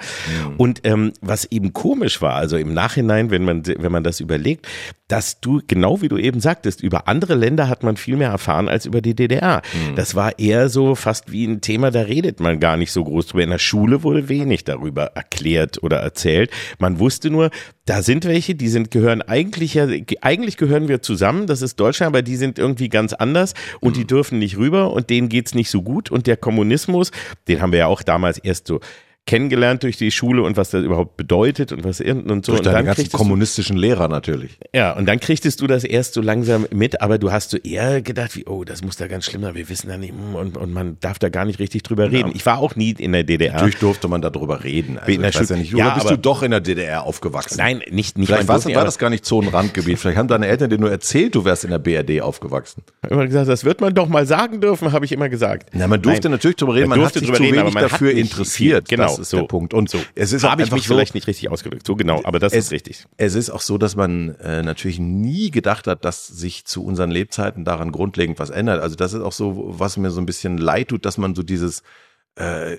[0.47, 0.55] Mhm.
[0.57, 4.32] Und ähm, was eben komisch war, also im Nachhinein, wenn man, wenn man das über
[4.33, 4.67] überlegt,
[5.07, 8.67] dass du, genau wie du eben sagtest, über andere Länder hat man viel mehr erfahren
[8.67, 9.61] als über die DDR.
[9.73, 9.95] Mhm.
[9.95, 13.27] Das war eher so fast wie ein Thema, da redet man gar nicht so groß
[13.27, 13.43] drüber.
[13.43, 16.49] In der Schule wurde wenig darüber erklärt oder erzählt.
[16.79, 17.51] Man wusste nur,
[17.85, 19.87] da sind welche, die sind, gehören eigentlich ja,
[20.21, 23.99] eigentlich gehören wir zusammen, das ist Deutschland, aber die sind irgendwie ganz anders und mhm.
[23.99, 27.11] die dürfen nicht rüber und denen geht's nicht so gut und der Kommunismus,
[27.47, 28.79] den haben wir ja auch damals erst so
[29.25, 32.51] kennengelernt durch die Schule und was das überhaupt bedeutet und was und so.
[32.51, 34.57] Durch deine und ganzen kommunistischen Lehrer natürlich.
[34.75, 38.01] Ja, und dann kriegtest du das erst so langsam mit, aber du hast so eher
[38.01, 40.57] gedacht, wie, oh, das muss da ganz schlimm sein, wir wissen da nicht, hm, und,
[40.57, 42.29] und man darf da gar nicht richtig drüber reden.
[42.29, 42.35] Ja.
[42.35, 43.53] Ich war auch nie in der DDR.
[43.53, 44.99] Natürlich durfte man darüber reden.
[44.99, 47.57] Also, ich weiß ja nicht, oder ja, bist du doch in der DDR aufgewachsen?
[47.57, 48.27] Nein, nicht, nicht.
[48.27, 49.99] Vielleicht war das gar nicht Zonenrandgebiet.
[49.99, 52.83] Vielleicht haben deine Eltern dir nur erzählt, du wärst in der BRD aufgewachsen.
[52.87, 55.73] Ich habe immer gesagt, das wird man doch mal sagen dürfen, habe ich immer gesagt.
[55.73, 58.11] Ja, man durfte Nein, natürlich drüber reden, man, man hat sich zu reden, wenig dafür
[58.11, 58.89] interessiert.
[58.89, 59.37] Genau, das ist so.
[59.37, 59.73] der Punkt.
[59.73, 59.99] Und so.
[60.15, 61.85] Es ist habe ich mich so, vielleicht nicht richtig ausgedrückt.
[61.87, 63.05] So genau, aber das es, ist richtig.
[63.17, 67.11] Es ist auch so, dass man äh, natürlich nie gedacht hat, dass sich zu unseren
[67.11, 68.81] Lebzeiten daran grundlegend was ändert.
[68.81, 71.43] Also das ist auch so, was mir so ein bisschen leid tut, dass man so
[71.43, 71.83] dieses
[72.35, 72.77] äh,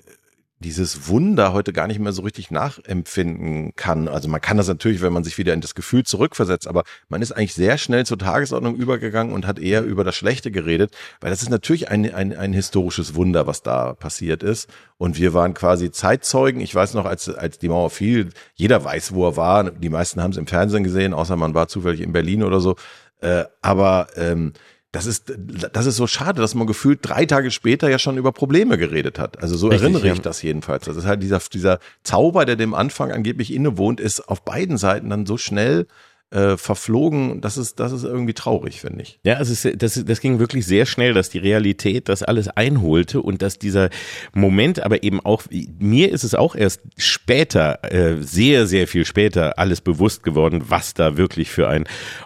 [0.59, 4.07] dieses Wunder heute gar nicht mehr so richtig nachempfinden kann.
[4.07, 7.21] Also man kann das natürlich, wenn man sich wieder in das Gefühl zurückversetzt, aber man
[7.21, 11.29] ist eigentlich sehr schnell zur Tagesordnung übergegangen und hat eher über das Schlechte geredet, weil
[11.29, 14.69] das ist natürlich ein, ein, ein historisches Wunder, was da passiert ist.
[14.97, 16.61] Und wir waren quasi Zeitzeugen.
[16.61, 19.71] Ich weiß noch, als, als die Mauer fiel, jeder weiß, wo er war.
[19.71, 22.75] Die meisten haben es im Fernsehen gesehen, außer man war zufällig in Berlin oder so.
[23.19, 24.53] Äh, aber ähm,
[24.95, 25.33] das ist,
[25.73, 29.19] das ist so schade, dass man gefühlt drei Tage später ja schon über Probleme geredet
[29.19, 29.41] hat.
[29.43, 30.21] Also so Richtig, erinnere ich ja.
[30.21, 30.85] das jedenfalls.
[30.85, 35.09] Das ist halt dieser, dieser Zauber, der dem Anfang angeblich innewohnt, ist auf beiden Seiten
[35.09, 35.87] dann so schnell
[36.31, 37.41] äh, verflogen.
[37.41, 39.19] Das ist, das ist irgendwie traurig, finde ich.
[39.23, 43.21] Ja, es ist, das, das ging wirklich sehr schnell, dass die Realität das alles einholte
[43.21, 43.89] und dass dieser
[44.33, 45.43] Moment, aber eben auch,
[45.77, 50.93] mir ist es auch erst später, äh, sehr, sehr viel später alles bewusst geworden, was
[50.93, 51.85] da wirklich für ein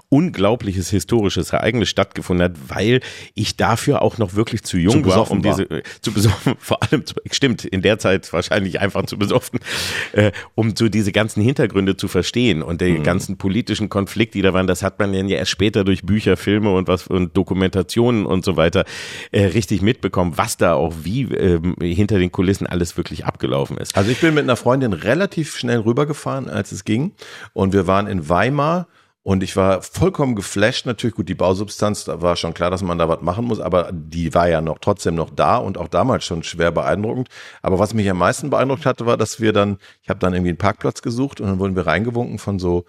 [0.09, 3.01] unglaubliches historisches Ereignis stattgefunden hat, weil
[3.35, 6.55] ich dafür auch noch wirklich zu jung Zu war, um besoffen diese, äh, zu besoffen,
[6.59, 9.59] vor allem, zu, stimmt, in der Zeit wahrscheinlich einfach zu besoffen,
[10.13, 14.53] äh, um so diese ganzen Hintergründe zu verstehen und den ganzen politischen Konflikt, die da
[14.53, 18.25] waren, das hat man dann ja erst später durch Bücher, Filme und was und Dokumentationen
[18.25, 18.85] und so weiter
[19.31, 23.95] äh, richtig mitbekommen, was da auch wie ähm, hinter den Kulissen alles wirklich abgelaufen ist.
[23.95, 27.11] Also ich bin mit einer Freundin relativ schnell rübergefahren, als es ging.
[27.53, 28.87] Und wir waren in Weimar
[29.23, 30.85] und ich war vollkommen geflasht.
[30.85, 33.91] Natürlich, gut, die Bausubstanz, da war schon klar, dass man da was machen muss, aber
[33.91, 37.27] die war ja noch trotzdem noch da und auch damals schon schwer beeindruckend.
[37.61, 40.49] Aber was mich am meisten beeindruckt hatte, war, dass wir dann, ich habe dann irgendwie
[40.49, 42.85] einen Parkplatz gesucht und dann wurden wir reingewunken von so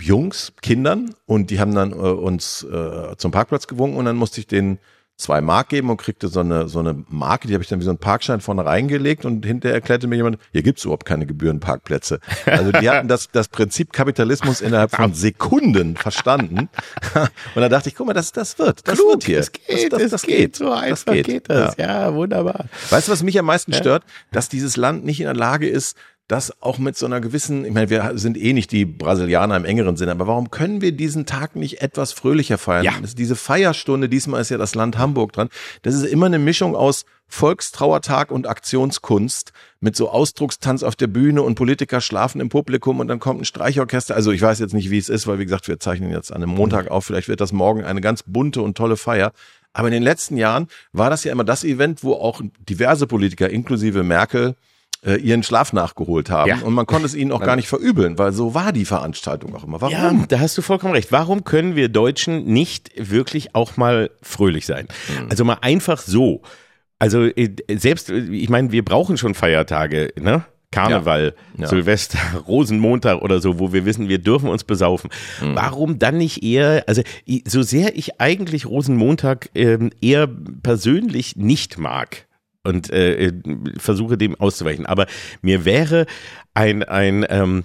[0.00, 4.40] Jungs, Kindern und die haben dann äh, uns äh, zum Parkplatz gewunken und dann musste
[4.40, 4.78] ich den
[5.22, 7.84] zwei Mark geben und kriegte so eine, so eine Marke, die habe ich dann wie
[7.84, 12.20] so einen Parkschein vorne reingelegt und hinterher erklärte mir jemand, hier gibt's überhaupt keine Gebührenparkplätze.
[12.46, 16.68] Also die hatten das, das Prinzip Kapitalismus innerhalb von Sekunden verstanden.
[17.54, 19.38] Und da dachte ich, guck mal, das, das wird, das wird hier.
[19.38, 21.76] es geht, das, das, das geht, so einfach geht, das.
[21.76, 22.14] Ja.
[22.14, 22.66] wunderbar.
[22.90, 24.04] Weißt du, was mich am meisten stört?
[24.32, 25.96] Dass dieses Land nicht in der Lage ist,
[26.28, 29.64] das auch mit so einer gewissen, ich meine, wir sind eh nicht die Brasilianer im
[29.64, 32.84] engeren Sinne, aber warum können wir diesen Tag nicht etwas fröhlicher feiern?
[32.84, 32.94] Ja.
[33.16, 35.48] Diese Feierstunde, diesmal ist ja das Land Hamburg dran.
[35.82, 41.42] Das ist immer eine Mischung aus Volkstrauertag und Aktionskunst mit so Ausdruckstanz auf der Bühne
[41.42, 44.14] und Politiker schlafen im Publikum und dann kommt ein Streichorchester.
[44.14, 46.42] Also ich weiß jetzt nicht, wie es ist, weil wie gesagt, wir zeichnen jetzt an
[46.42, 47.06] einem Montag auf.
[47.06, 49.32] Vielleicht wird das morgen eine ganz bunte und tolle Feier.
[49.72, 53.48] Aber in den letzten Jahren war das ja immer das Event, wo auch diverse Politiker,
[53.48, 54.54] inklusive Merkel,
[55.04, 56.48] äh, ihren Schlaf nachgeholt haben.
[56.48, 56.58] Ja.
[56.62, 59.64] Und man konnte es ihnen auch gar nicht verübeln, weil so war die Veranstaltung auch
[59.64, 59.80] immer.
[59.80, 59.92] Warum?
[60.20, 61.12] Ja, da hast du vollkommen recht.
[61.12, 64.88] Warum können wir Deutschen nicht wirklich auch mal fröhlich sein?
[65.28, 66.42] Also mal einfach so.
[66.98, 70.44] Also äh, selbst, äh, ich meine, wir brauchen schon Feiertage, ne?
[70.70, 71.66] Karneval, Ja.
[71.66, 75.10] Silvester, Rosenmontag oder so, wo wir wissen, wir dürfen uns besaufen.
[75.40, 77.02] Warum dann nicht eher, also
[77.46, 80.26] so sehr ich eigentlich Rosenmontag ähm, eher
[80.62, 82.26] persönlich nicht mag
[82.64, 83.32] und äh, äh,
[83.78, 85.06] versuche dem auszuweichen, aber
[85.40, 86.06] mir wäre
[86.54, 87.64] ein, ein ähm,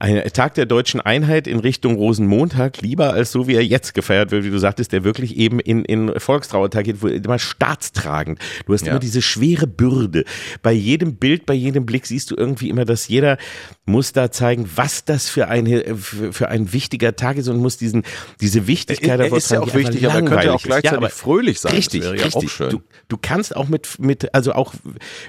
[0.00, 4.30] ein Tag der deutschen Einheit in Richtung Rosenmontag lieber als so wie er jetzt gefeiert
[4.30, 8.38] wird, wie du sagtest, der wirklich eben in, in Volkstrauertag geht, wo immer staatstragend.
[8.66, 8.92] Du hast Ja.
[8.92, 10.24] immer diese schwere Bürde.
[10.62, 13.36] Bei jedem Bild, bei jedem Blick siehst du irgendwie immer, dass jeder
[13.84, 17.76] muss da zeigen, was das für eine für, für ein wichtiger Tag ist und muss
[17.76, 18.02] diesen
[18.40, 21.60] diese Wichtigkeit Er davor ist ja auch wichtig, aber er könnte auch gleichzeitig aber fröhlich
[21.60, 21.72] sein.
[21.72, 22.50] Richtig, ja richtig.
[22.50, 22.70] schön.
[22.70, 24.72] Du, du kannst auch mit mit also auch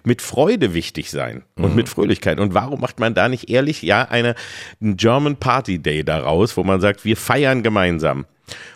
[0.06, 1.76] mit Freude wichtig sein und Mhm.
[1.76, 2.40] mit Fröhlichkeit.
[2.40, 4.36] Und warum macht man da nicht ehrlich ja eine
[4.82, 8.26] einen German Party Day daraus, wo man sagt, wir feiern gemeinsam.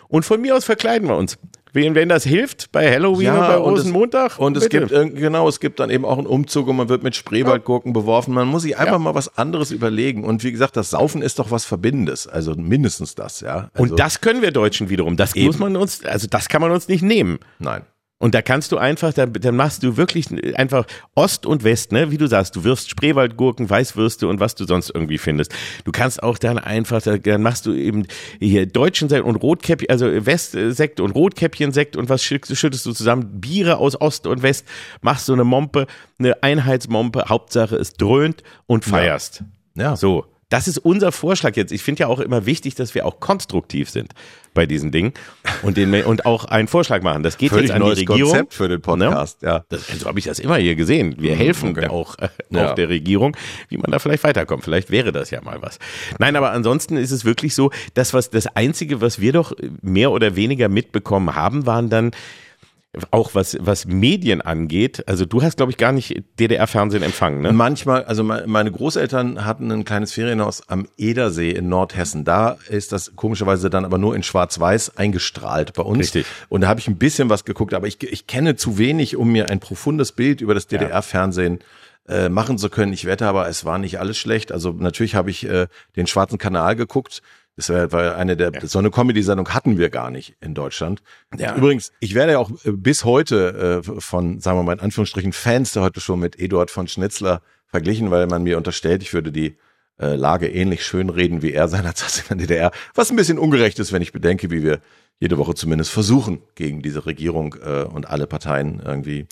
[0.08, 1.38] Und von mir aus verkleiden wir uns.
[1.72, 4.38] Wenn, wenn das hilft bei Halloween und bei und es- Rosenmontag.
[4.38, 7.14] Und es gibt genau, es gibt dann eben auch einen Umzug und man wird mit
[7.14, 8.32] Spreewaldgurken beworfen.
[8.32, 8.98] Man muss sich einfach Ja.
[8.98, 10.24] mal was anderes überlegen.
[10.24, 12.26] Und wie gesagt, das Saufen ist doch was Verbindendes.
[12.26, 13.68] Also mindestens das, ja.
[13.74, 15.18] Also, und das können wir Deutschen wiederum.
[15.18, 17.40] Das muss man uns, also das kann man uns nicht nehmen.
[17.58, 17.82] Nein.
[18.18, 20.26] Und da kannst du einfach, dann, dann machst du wirklich
[20.56, 22.10] einfach Ost und West, ne?
[22.10, 25.54] Wie du sagst, du wirfst Spreewaldgurken, Weißwürste und was du sonst irgendwie findest.
[25.84, 28.06] Du kannst auch dann einfach, dann machst du eben
[28.40, 33.40] hier deutschen Sekt und Rotkäppchen, also Westsekt und Rotkäppchensekt und was schüttest schüttest du zusammen?
[33.40, 34.66] Biere aus Ost und West,
[35.02, 35.86] machst so eine Mompe,
[36.18, 39.44] eine Einheitsmompe, Hauptsache es dröhnt und feierst.
[39.74, 39.94] Ja.
[39.94, 40.24] So.
[40.48, 41.72] Das ist unser Vorschlag jetzt.
[41.72, 44.12] Ich finde ja auch immer wichtig, dass wir auch konstruktiv sind
[44.54, 45.12] bei diesen Dingen
[45.62, 47.24] und, den, und auch einen Vorschlag machen.
[47.24, 48.30] Das geht Völlig jetzt an neues die Regierung.
[48.30, 49.64] Konzept für den Podcast, ja.
[49.68, 51.16] Das, so habe ich das immer hier gesehen.
[51.18, 51.88] Wir helfen okay.
[51.88, 52.70] auch, äh, Ja.
[52.70, 53.36] auch der Regierung,
[53.68, 54.62] wie man da vielleicht weiterkommt.
[54.62, 55.78] Vielleicht wäre das ja mal was.
[56.20, 60.12] Nein, aber ansonsten ist es wirklich so, das was das einzige, was wir doch mehr
[60.12, 62.12] oder weniger mitbekommen haben, waren dann
[63.10, 65.06] auch was was Medien angeht.
[65.06, 67.52] Also du hast glaube ich gar nicht DDR-Fernsehen empfangen, ne?
[67.52, 72.24] Manchmal, also me- meine Großeltern hatten ein kleines Ferienhaus am Edersee in Nordhessen.
[72.24, 75.98] Da ist das komischerweise dann aber nur in Schwarz-Weiß eingestrahlt bei uns.
[75.98, 76.26] Richtig.
[76.48, 79.30] Und da habe ich ein bisschen was geguckt, aber ich, ich kenne zu wenig, um
[79.30, 81.58] mir ein profundes Bild über das DDR-Fernsehen
[82.08, 82.92] äh, machen zu können.
[82.92, 84.52] Ich wette aber, es war nicht alles schlecht.
[84.52, 87.20] Also natürlich habe ich äh, den Schwarzen Kanal geguckt.
[87.56, 91.02] Das war, eine der, so eine Comedy-Sendung hatten wir gar nicht in Deutschland.
[91.38, 91.54] Ja.
[91.56, 95.32] Übrigens, ich werde ja auch äh, bis heute äh, von, sagen wir mal in Anführungsstrichen,
[95.32, 99.32] Fans der heute schon mit Eduard von Schnitzler verglichen, weil man mir unterstellt, ich würde
[99.32, 99.56] die
[99.98, 102.70] äh, Lage ähnlich schön reden wie er seinerzeit in der DDR.
[102.94, 104.80] Was ein bisschen ungerecht ist, wenn ich bedenke, wie wir
[105.18, 109.26] jede Woche zumindest versuchen, gegen diese Regierung äh, und alle Parteien irgendwie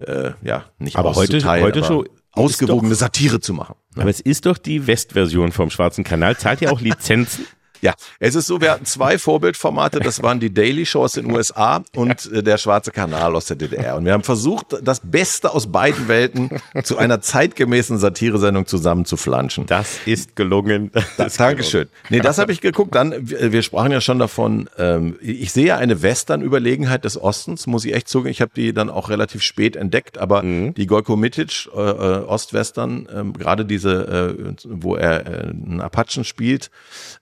[0.00, 3.76] äh, ja nicht Aber heute- heute aber ausgewogene doch- Satire zu machen.
[3.94, 6.36] Aber es ist doch die Westversion vom Schwarzen Kanal.
[6.36, 7.46] Zahlt ihr auch Lizenzen?
[7.80, 11.30] Ja, es ist so, wir hatten zwei Vorbildformate, das waren die Daily Show aus den
[11.30, 13.96] USA und äh, der Schwarze Kanal aus der DDR.
[13.96, 16.50] Und wir haben versucht, das Beste aus beiden Welten
[16.82, 19.66] zu einer zeitgemäßen Satiresendung zusammenzuflanschen.
[19.66, 20.90] Das ist gelungen.
[20.92, 21.88] Das Das, ist Dankeschön.
[22.10, 22.94] Nee, das habe ich geguckt.
[22.94, 27.84] Dann, wir, wir sprachen ja schon davon, ähm, ich sehe eine Western-Überlegenheit des Ostens, muss
[27.84, 28.30] ich echt zugeben.
[28.30, 33.08] Ich habe die dann auch relativ spät entdeckt, aber die Golko Mitic, äh, äh, Ostwestern,
[33.14, 36.70] ähm, gerade diese, äh, wo er äh, einen Apachen spielt,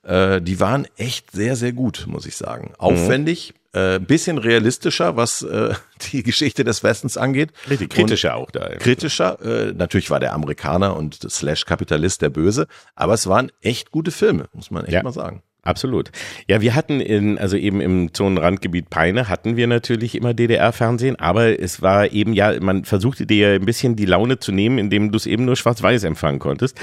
[0.03, 2.73] äh, die waren echt sehr, sehr gut, muss ich sagen.
[2.79, 5.75] Aufwendig, äh, bisschen realistischer, was äh,
[6.13, 7.51] die Geschichte des Westens angeht.
[7.69, 8.69] Richtig kritischer auch da.
[8.77, 13.91] Kritischer, äh, natürlich war der Amerikaner und slash Kapitalist der Böse, aber es waren echt
[13.91, 15.03] gute Filme, muss man echt Ja.
[15.03, 15.43] mal sagen.
[15.67, 16.11] Absolut.
[16.49, 21.59] Ja, wir hatten in, also eben im Zonenrandgebiet Peine hatten wir natürlich immer DDR-Fernsehen, aber
[21.61, 25.17] es war eben ja, man versuchte dir ein bisschen die Laune zu nehmen, indem du
[25.17, 26.79] es eben nur schwarz-weiß empfangen konntest.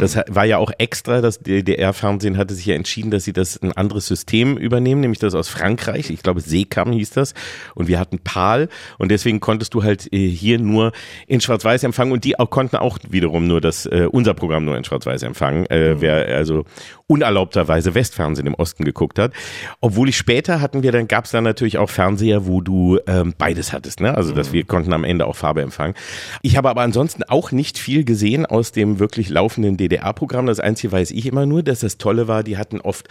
[0.00, 3.60] Das ha- war ja auch extra, das DDR-Fernsehen hatte sich ja entschieden, dass sie das
[3.62, 6.10] ein anderes System übernehmen, nämlich das aus Frankreich.
[6.10, 7.34] Ich glaube, Seekam hieß das.
[7.74, 10.92] Und wir hatten PAL und deswegen konntest du halt äh, hier nur
[11.26, 14.76] in schwarz-weiß empfangen und die auch konnten auch wiederum nur das, äh, unser Programm nur
[14.76, 15.66] in schwarz-weiß empfangen.
[15.66, 16.64] Äh, Wer also
[17.06, 19.32] unerlaubterweise Westfernsehen im Osten geguckt hat.
[19.80, 23.34] Obwohl ich später hatten wir, dann gab es dann natürlich auch Fernseher, wo du ähm,
[23.36, 24.14] beides hattest, ne?
[24.14, 25.94] Also dass wir konnten am Ende auch Farbe empfangen.
[26.42, 30.46] Ich habe aber ansonsten auch nicht viel gesehen aus dem wirklich laufenden DDR-Programm.
[30.46, 33.08] Das Einzige weiß ich immer nur, dass das Tolle war, die hatten oft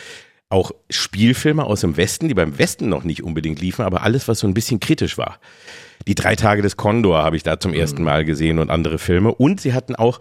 [0.50, 4.40] auch Spielfilme aus dem Westen, die beim Westen noch nicht unbedingt liefen, aber alles, was
[4.40, 5.40] so ein bisschen kritisch war.
[6.08, 9.34] Die drei Tage des Kondor habe ich da zum ersten Mal gesehen und andere Filme.
[9.34, 10.20] Und sie hatten auch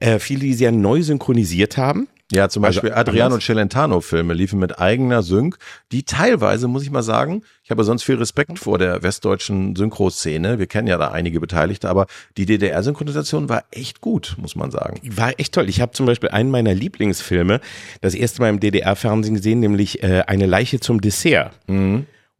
[0.00, 2.08] äh, viele, die sehr neu synchronisiert haben.
[2.32, 3.44] Ja, zum Also Beispiel Adriano anders.
[3.44, 5.58] Celentano-Filme liefen mit eigener Sync,
[5.92, 10.58] die teilweise, muss ich mal sagen, ich habe sonst viel Respekt vor der westdeutschen Synchroszene.
[10.58, 12.06] Wir kennen ja da einige Beteiligte, aber
[12.38, 15.00] die DDR-Synchronisation war echt gut, muss man sagen.
[15.04, 15.68] War echt toll.
[15.68, 17.60] Ich habe zum Beispiel einen meiner Lieblingsfilme
[18.00, 21.52] das erste Mal im DDR-Fernsehen gesehen, nämlich äh, Eine Leiche zum Dessert.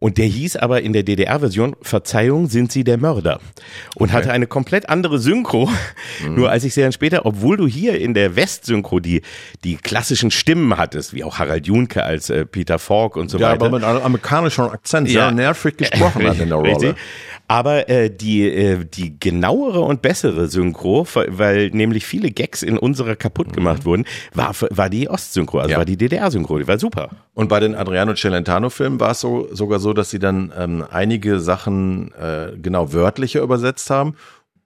[0.02, 3.38] Und der hieß aber in der DDR-Version Verzeihung, sind Sie der Mörder?
[3.94, 5.70] Und hatte eine komplett andere Synchro.
[6.28, 9.22] Nur als ich sehr dann später, obwohl du hier in der West-Synchro die,
[9.62, 13.50] die klassischen Stimmen hattest, wie auch Harald Junke als äh, Peter Falk und so Ja,
[13.52, 13.66] weiter.
[13.66, 15.26] aber mit einem amerikanischen Akzent Ja.
[15.28, 16.70] sehr nervig gesprochen hat in der Rolle.
[16.72, 16.94] Richtig.
[17.52, 23.14] Aber äh, die, äh, die genauere und bessere Synchro, weil nämlich viele Gags in unserer
[23.14, 25.76] kaputt gemacht wurden, war, war die Ostsynchro, also Ja.
[25.76, 27.10] war die DDR-Synchro, die war super.
[27.34, 31.40] Und bei den Adriano Celentano-Filmen war es so, sogar so, dass sie dann ähm, einige
[31.40, 34.14] Sachen äh, genau wörtlicher übersetzt haben.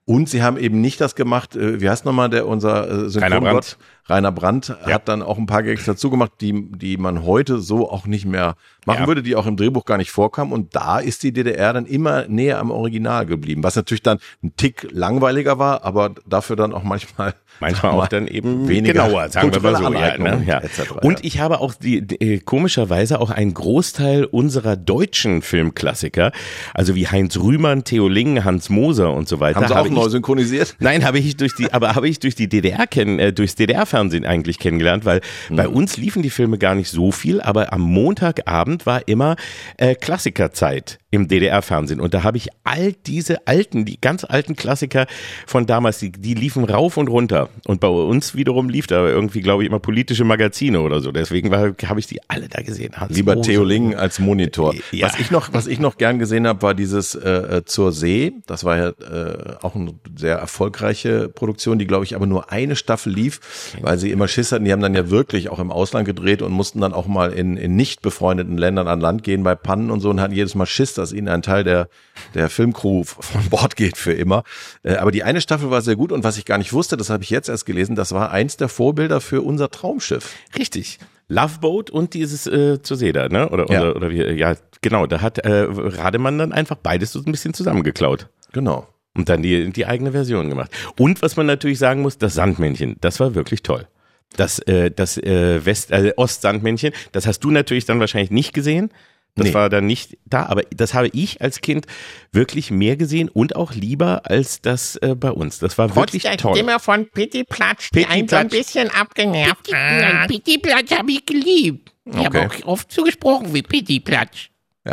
[0.05, 3.75] Und sie haben eben nicht das gemacht, äh, wie heißt nochmal der unser äh, Synchrongott?
[4.09, 4.93] Rainer Brandt Ja.
[4.95, 8.25] hat dann auch ein paar Gags dazu gemacht, die, die man heute so auch nicht
[8.25, 9.07] mehr machen Ja.
[9.07, 10.53] würde, die auch im Drehbuch gar nicht vorkamen.
[10.53, 14.53] Und da ist die DDR dann immer näher am Original geblieben, was natürlich dann ein
[14.55, 19.51] Tick langweiliger war, aber dafür dann auch manchmal Manchmal auch dann eben weniger genauer, sagen
[19.51, 19.91] wir mal so.
[19.91, 20.43] Ja, ne?
[20.45, 20.59] Ja.
[20.59, 26.31] etc., Und ich habe auch die, die äh, komischerweise auch einen Großteil unserer deutschen Filmklassiker,
[26.75, 29.59] also wie Heinz Rühmann, Theo Lingen, Hans Moser und so weiter.
[29.59, 30.75] haben sie auch habe neu synchronisiert.
[30.79, 33.55] Nein, habe ich durch die, aber habe ich durch die DDR kennen, äh, durchs
[33.97, 37.81] DDR-Fernsehen eigentlich kennengelernt, weil bei uns liefen die Filme gar nicht so viel, aber am
[37.81, 39.35] Montagabend war immer
[39.77, 45.07] äh, Klassikerzeit im DDR-Fernsehen und da habe ich all diese alten, die ganz alten Klassiker
[45.45, 49.41] von damals, die, die liefen rauf und runter und bei uns wiederum lief da irgendwie,
[49.41, 51.11] glaube ich, immer politische Magazine oder so.
[51.11, 52.93] Deswegen habe ich die alle da gesehen.
[52.97, 53.51] Hans Lieber Moser.
[53.51, 54.75] Theo Lingen als Monitor.
[54.91, 55.07] Ja.
[55.07, 58.33] Was ich noch, was ich noch gern gesehen habe, war dieses äh, äh, zur See.
[58.45, 62.75] Das war ja äh, auch eine sehr erfolgreiche Produktion, die glaube ich aber nur eine
[62.75, 63.39] Staffel lief,
[63.87, 64.65] weil sie immer Schiss hatten.
[64.65, 67.55] Die haben dann ja wirklich auch im Ausland gedreht und mussten dann auch mal in,
[67.55, 70.65] in nicht befreundeten Ländern an Land gehen bei Pannen und so und hatten jedes Mal
[70.65, 71.87] Schiss, dass ihnen ein Teil der
[72.33, 74.43] der Filmcrew von Bord geht für immer.
[74.83, 77.09] Äh, aber die eine Staffel war sehr gut und was ich gar nicht wusste, das
[77.09, 80.35] habe ich jetzt erst gelesen, das war eins der Vorbilder für unser Traumschiff.
[80.57, 80.99] Richtig.
[81.29, 83.47] Love Boat und dieses äh, zur See da, ne?
[83.49, 83.81] Oder, Ja.
[83.83, 87.53] oder, oder wie, ja, genau, da hat äh, Rademann dann einfach beides so ein bisschen
[87.53, 88.27] zusammengeklaut.
[88.51, 88.85] Genau.
[89.17, 90.71] Und dann die, die eigene Version gemacht.
[90.97, 93.87] Und was man natürlich sagen muss, das Sandmännchen, das war wirklich toll.
[94.35, 98.91] Das, äh, das äh, West, äh, Ostsandmännchen, das hast du natürlich dann wahrscheinlich nicht gesehen.
[99.35, 99.53] Das Nee.
[99.53, 101.85] war dann nicht da, aber das habe ich als Kind
[102.31, 105.59] wirklich mehr gesehen und auch lieber als das äh, bei uns.
[105.59, 106.55] Das war wirklich Trotz der toll.
[106.55, 108.59] Stimme von Pitti Platsch, die Pitti einen so ein Platsch.
[108.65, 110.27] bisschen abgenervt hat.
[110.27, 111.91] Pitti Platsch habe ich geliebt.
[112.05, 112.63] Ich habe Okay.
[112.63, 114.49] auch oft so gesprochen wie Pitti Platsch.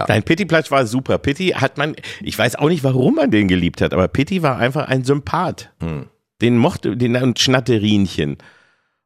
[0.07, 1.19] Dein Pitti-Platsch war super.
[1.19, 4.59] Pitti hat man, ich weiß auch nicht, warum man den geliebt hat, aber Pitti war
[4.59, 5.71] einfach ein Sympath.
[5.81, 6.07] Hm.
[6.43, 8.39] Den mochte, den und Schnatterinchen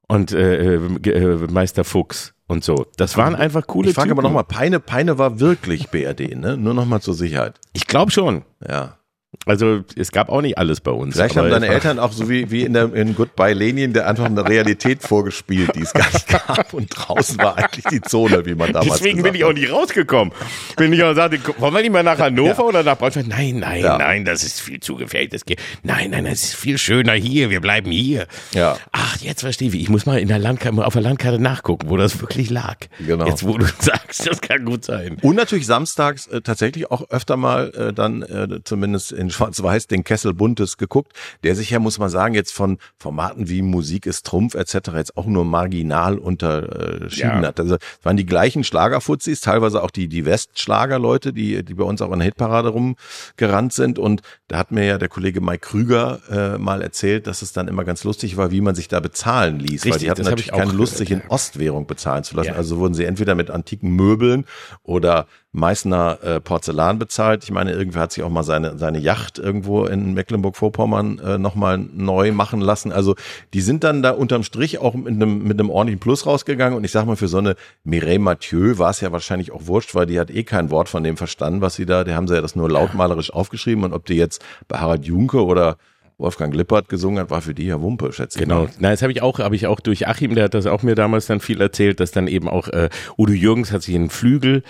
[0.09, 2.87] und äh, äh, äh, Meister Fuchs und so.
[2.96, 6.57] Das waren einfach coole Ich frage aber nochmal, Peine, Peine war wirklich BRD, ne?
[6.57, 7.61] Nur nochmal zur Sicherheit.
[7.74, 8.42] Ich glaube schon.
[8.66, 8.97] Ja.
[9.44, 11.14] Also es gab auch nicht alles bei uns.
[11.14, 14.24] Vielleicht haben deine Eltern auch so wie, wie in, der, in Goodbye Lenin der einfach
[14.24, 16.72] eine Realität vorgespielt, die es gar nicht gab.
[16.72, 20.32] Und draußen war eigentlich die Zone, wie man damals Deswegen bin ich auch nicht rausgekommen.
[20.78, 23.26] Wenn ich auch sagte, wollen wir nicht mal nach Hannover oder nach Braunschweig?
[23.26, 23.98] Nein, nein, Ja.
[23.98, 25.30] nein, das ist viel zu gefährlich.
[25.30, 25.60] Das geht.
[25.82, 27.50] Nein, nein, das ist viel schöner hier.
[27.50, 28.26] Wir bleiben hier.
[28.54, 28.78] Ja.
[28.92, 29.74] Ach, jetzt verstehe ich.
[29.74, 32.76] Ich muss mal in der Landkarte, auf der Landkarte nachgucken, wo das wirklich lag.
[33.06, 33.26] Genau.
[33.26, 35.18] Jetzt, wo du sagst, das kann gut sein.
[35.20, 40.04] Und natürlich samstags äh, tatsächlich auch öfter mal äh, dann äh, zumindest in Schwarz-Weiß den
[40.04, 44.24] Kessel Buntes geguckt, der sich ja, muss man sagen, jetzt von Formaten wie Musik ist
[44.26, 44.90] Trumpf etc.
[44.94, 47.48] jetzt auch nur marginal unterschieden Ja.
[47.48, 47.61] hat.
[47.61, 52.00] Also es waren die gleichen Schlagerfuzis, teilweise auch die, die Westschlagerleute, die, die bei uns
[52.02, 53.98] auch in der Hitparade rumgerannt sind.
[53.98, 57.68] Und da hat mir ja der Kollege Mike Krüger äh, mal erzählt, dass es dann
[57.68, 59.85] immer ganz lustig war, wie man sich da bezahlen ließ.
[59.85, 61.22] weil Richtig, die hatten natürlich keine Lust, sich in.
[61.28, 62.48] Ostwährung bezahlen zu lassen.
[62.48, 62.54] Ja.
[62.54, 64.44] Also wurden sie entweder mit antiken Möbeln
[64.83, 67.42] oder Meißner äh, Porzellan bezahlt.
[67.42, 71.78] Ich meine, irgendwer hat sich auch mal seine, seine Yacht irgendwo in Mecklenburg-Vorpommern äh, nochmal
[71.78, 72.92] neu machen lassen.
[72.92, 73.14] Also
[73.54, 76.76] die sind dann da unterm Strich auch mit einem, mit einem ordentlichen Plus rausgegangen.
[76.76, 79.94] Und ich sag mal, für so eine Mireille Mathieu war es ja wahrscheinlich auch wurscht,
[79.94, 82.34] weil die hat eh kein Wort von dem verstanden, was sie da, die haben sie
[82.34, 83.84] ja das nur lautmalerisch aufgeschrieben.
[83.84, 85.78] Und ob die jetzt bei Harald Junke oder
[86.18, 88.64] Wolfgang Lippert gesungen hat, war für die ja Wumpe, schätze ich Genau.
[88.64, 88.70] mal.
[88.80, 90.96] Na, das habe ich auch, habe ich auch durch Achim, der hat das auch mir
[90.96, 94.62] damals dann viel erzählt, dass dann eben auch äh, Udo Jürgens hat sich einen Flügel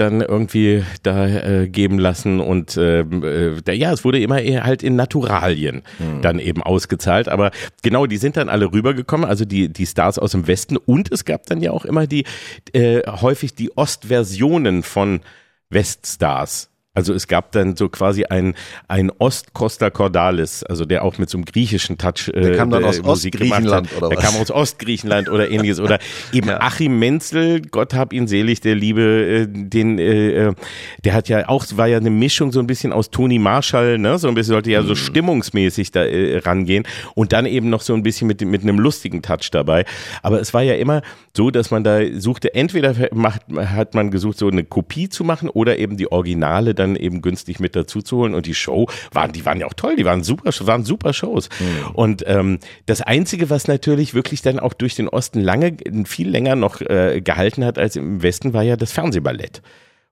[0.00, 4.64] dann irgendwie da äh, geben lassen und ähm, äh, der, ja, es wurde immer eher
[4.64, 5.82] halt in Naturalien
[6.22, 7.50] dann eben ausgezahlt, aber
[7.82, 10.76] genau, die sind dann alle rübergekommen, also die die Stars aus dem Westen.
[10.76, 12.24] Und es gab dann ja auch immer die
[12.72, 15.20] äh, häufig die Ostversionen von
[15.70, 16.67] Weststars.
[16.98, 18.54] Also es gab dann so quasi ein,
[18.88, 22.82] ein Ost-Costa Cordalis, also der auch mit so einem griechischen Touch äh, Der kam dann
[22.82, 24.24] äh, aus Musik Ostgriechenland oder Der was?
[24.24, 25.78] kam aus Ostgriechenland oder ähnliches.
[25.78, 26.00] Oder
[26.32, 26.60] eben Ja.
[26.60, 30.54] Achim Menzel, Gott hab ihn selig, der Liebe, äh, den, äh, äh,
[31.04, 34.18] der hat ja auch, war ja eine Mischung so ein bisschen aus Toni Marshall, ne?
[34.18, 34.86] So ein bisschen sollte ja Mhm.
[34.88, 36.84] so stimmungsmäßig da äh, rangehen
[37.14, 39.84] und dann eben noch so ein bisschen mit, mit einem lustigen Touch dabei.
[40.22, 41.02] Aber es war ja immer
[41.36, 45.48] so, dass man da suchte, entweder macht, hat man gesucht, so eine Kopie zu machen
[45.48, 48.34] oder eben die Originale dann eben günstig mit dazu zu holen.
[48.34, 51.48] Und die Show waren, die waren ja auch toll, die waren super, waren super Shows.
[51.94, 56.56] Und ähm, das Einzige, was natürlich wirklich dann auch durch den Osten lange, viel länger
[56.56, 59.62] noch äh, gehalten hat als im Westen, war ja das Fernsehballett.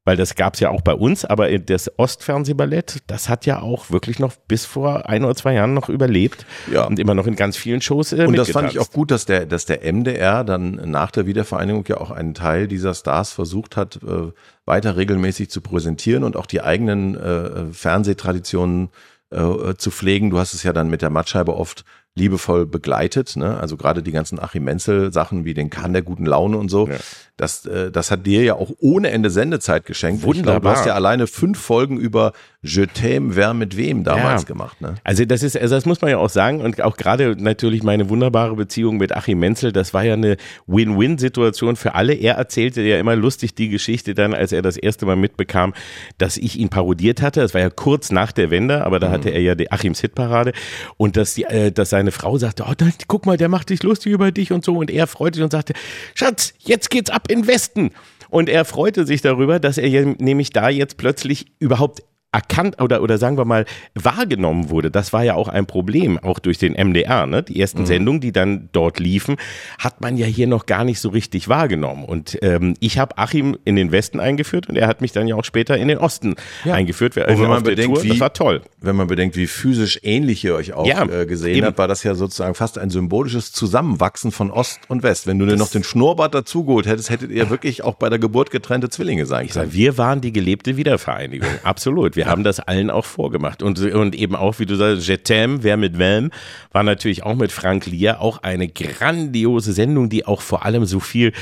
[0.07, 4.21] Weil das gab's ja auch bei uns, aber das Ostfernsehballett, das hat ja auch wirklich
[4.21, 6.85] noch bis vor ein oder zwei Jahren noch überlebt Ja.
[6.85, 9.27] und immer noch in ganz vielen Shows äh, Und das fand ich auch gut, dass
[9.27, 13.77] der, dass der MDR dann nach der Wiedervereinigung ja auch einen Teil dieser Stars versucht
[13.77, 14.31] hat, äh,
[14.64, 18.90] weiter regelmäßig zu präsentieren und auch die eigenen äh, Fernsehtraditionen
[19.31, 20.31] äh, zu pflegen.
[20.31, 21.85] Du hast es ja dann mit der Mattscheibe oft
[22.16, 23.59] liebevoll begleitet, ne?
[23.61, 26.88] Also gerade die ganzen Achim Menzel Sachen wie den Kahn der guten Laune und so.
[26.88, 26.96] Ja.
[27.37, 30.22] Das, äh, das hat dir ja auch ohne Ende Sendezeit geschenkt.
[30.22, 30.76] Glaube, du Wunderbar.
[30.76, 34.46] hast ja alleine fünf Folgen über Je t'aime, wer mit wem damals Ja.
[34.48, 34.94] gemacht, ne?
[35.05, 38.09] Also das ist, also das muss man ja auch sagen und auch gerade natürlich meine
[38.09, 42.14] wunderbare Beziehung mit Achim Menzel, das war ja eine Win-Win-Situation für alle.
[42.14, 45.74] Er erzählte ja immer lustig die Geschichte dann, als er das erste Mal mitbekam,
[46.18, 47.40] dass ich ihn parodiert hatte.
[47.40, 50.52] Das war ja kurz nach der Wende, aber da hatte er ja die Achims Hitparade
[50.96, 53.83] und dass die, äh, dass seine Frau sagte, oh, dann, guck mal, der macht sich
[53.83, 55.75] lustig über dich und so und er freute sich und sagte,
[56.14, 57.90] Schatz, jetzt geht's ab in Westen.
[58.29, 63.17] Und er freute sich darüber, dass er nämlich da jetzt plötzlich überhaupt erkannt oder, oder
[63.19, 64.91] sagen wir mal wahrgenommen wurde.
[64.91, 67.27] Das war ja auch ein Problem, auch durch den MDR.
[67.27, 67.43] Ne?
[67.43, 69.37] Die ersten Sendungen, die dann dort liefen,
[69.79, 72.05] hat man ja hier noch gar nicht so richtig wahrgenommen.
[72.05, 75.35] Und ähm, ich habe Achim in den Westen eingeführt und er hat mich dann ja
[75.37, 76.35] auch später in den Osten
[76.65, 77.17] eingeführt.
[77.17, 78.61] Also Und wenn man auf der bedenkt, Tour, wie- das war toll.
[78.81, 81.67] wenn man bedenkt, wie physisch ähnlich ihr euch auch Ja, äh, gesehen eben.
[81.67, 85.27] habt, war das ja sozusagen fast ein symbolisches Zusammenwachsen von Ost und West.
[85.27, 88.51] Wenn du dir noch den Schnurrbart dazugeholt hättest, hättet ihr wirklich auch bei der Geburt
[88.51, 89.73] getrennte Zwillinge sein können.
[89.73, 92.15] Wir waren die gelebte Wiedervereinigung, absolut.
[92.16, 93.62] Wir haben das allen auch vorgemacht.
[93.62, 96.31] Und, und eben auch, wie du sagst, Je t'aime, wer mit wem,
[96.72, 101.00] war natürlich auch mit Frank Lier auch eine grandiose Sendung, die auch vor allem so
[101.00, 101.33] viel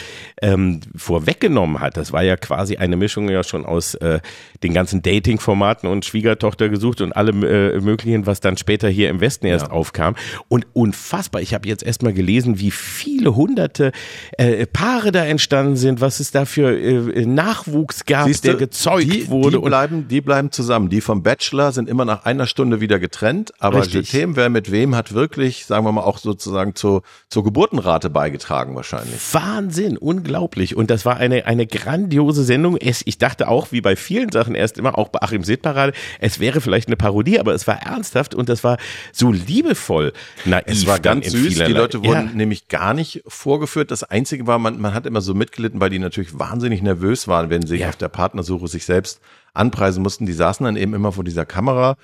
[0.43, 1.97] ähm, vorweggenommen hat.
[1.97, 4.21] Das war ja quasi eine Mischung ja schon aus äh,
[4.63, 9.21] den ganzen Dating-Formaten und Schwiegertochter gesucht und allem äh, möglichen, was dann später hier im
[9.21, 10.17] Westen erst aufkam.
[10.49, 13.93] Und unfassbar, ich habe jetzt erst mal gelesen, wie viele hunderte
[14.39, 19.05] äh, Paare da entstanden sind, was es da für äh, Nachwuchs gab, Siehst der gezeugt
[19.05, 19.59] die, wurde.
[19.59, 20.64] Die bleiben, die bleiben zusammen.
[20.65, 23.53] Die vom Bachelor sind immer nach einer Stunde wieder getrennt.
[23.59, 24.11] Aber Richtig.
[24.11, 28.75] T'aime, wer mit wem, hat wirklich, sagen wir mal, auch sozusagen zur, zur Geburtenrate beigetragen
[28.75, 29.21] wahrscheinlich.
[29.33, 30.77] Wahnsinn, unglaublich.
[30.77, 32.77] Und das war eine, eine grandiose Sendung.
[32.77, 36.41] Es, ich dachte auch, wie bei vielen Sachen erst immer, auch bei Achim Sittparade, es
[36.41, 38.79] wäre vielleicht eine Parodie, aber es war ernsthaft und das war
[39.13, 40.13] so liebevoll
[40.45, 40.65] naiv.
[40.67, 41.55] Es war ganz süß.
[41.55, 42.33] Die Leute wurden Ja.
[42.35, 43.91] nämlich gar nicht vorgeführt.
[43.91, 47.51] Das Einzige war, man, man hat immer so mitgelitten, weil die natürlich wahnsinnig nervös waren,
[47.51, 47.89] wenn sie sich Ja.
[47.91, 49.21] auf der Partnersuche sich selbst
[49.55, 50.27] anpreisen mussten.
[50.27, 51.97] Die saßen dann eben immer vor dieser Kamera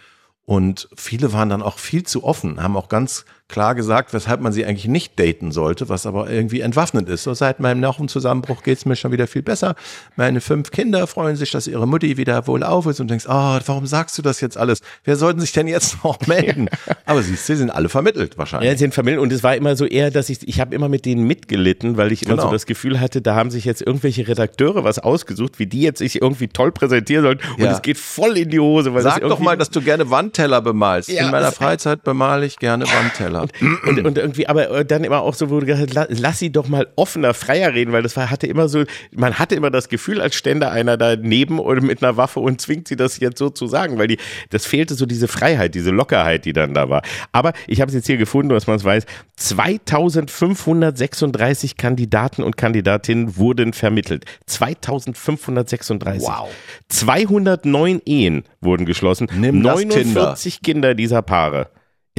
[0.45, 4.53] Und viele waren dann auch viel zu offen, haben auch ganz klar gesagt, weshalb man
[4.53, 7.25] sie eigentlich nicht daten sollte, was aber irgendwie entwaffnend ist.
[7.25, 9.75] So seit meinem Nervenzusammenbruch geht's mir schon wieder viel besser.
[10.17, 13.87] Meine fünf Kinder freuen sich, dass ihre Mutti wieder wohlauf ist und denkst, oh, warum
[13.87, 14.81] sagst du das jetzt alles?
[15.05, 16.69] Wer sollten sich denn jetzt noch melden?
[17.07, 18.71] Aber siehst du, sie sind alle vermittelt wahrscheinlich.
[18.71, 21.05] Ja, sind vermittelt und es war immer so eher, dass ich, ich habe immer mit
[21.05, 22.45] denen mitgelitten, weil ich immer Genau.
[22.47, 25.99] so das Gefühl hatte, da haben sich jetzt irgendwelche Redakteure was ausgesucht, wie die jetzt
[25.99, 27.73] sich irgendwie toll präsentieren sollen und Ja.
[27.73, 28.95] es geht voll in die Hose.
[28.95, 31.09] Weil Sag doch mal, dass du gerne Wandteller bemalst.
[31.09, 33.40] Ja, In meiner Freizeit bemale ich gerne Wandteller.
[33.87, 36.39] Und, und irgendwie, aber äh, dann immer auch so, wo du gesagt hast, la- lass
[36.39, 38.85] sie doch mal offener, freier reden, weil das war, hatte immer so,
[39.15, 42.89] man hatte immer das Gefühl, als stände einer daneben oder mit einer Waffe und zwingt
[42.89, 44.19] sie das jetzt so zu sagen, weil die,
[44.51, 47.03] das fehlte so diese Freiheit, diese Lockerheit, die dann da war.
[47.33, 49.05] Aber ich habe es jetzt hier gefunden, dass man es weiß,
[49.37, 54.25] 2536 Kandidaten und Kandidatinnen wurden vermittelt.
[54.47, 56.29] 2536.
[56.29, 56.49] Wow.
[56.89, 59.29] 209 Ehen wurden geschlossen.
[59.37, 61.69] Nimm das 49 Kinder dieser Paare.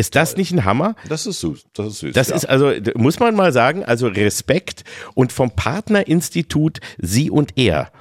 [0.02, 0.96] Ist das nicht ein Hammer?
[1.08, 1.68] Das ist süß.
[1.74, 2.14] Das ist süß.
[2.14, 2.36] Das ja.
[2.36, 4.84] ist also, muss man mal sagen, also Respekt
[5.14, 7.92] und vom Partnerinstitut Sie und Er.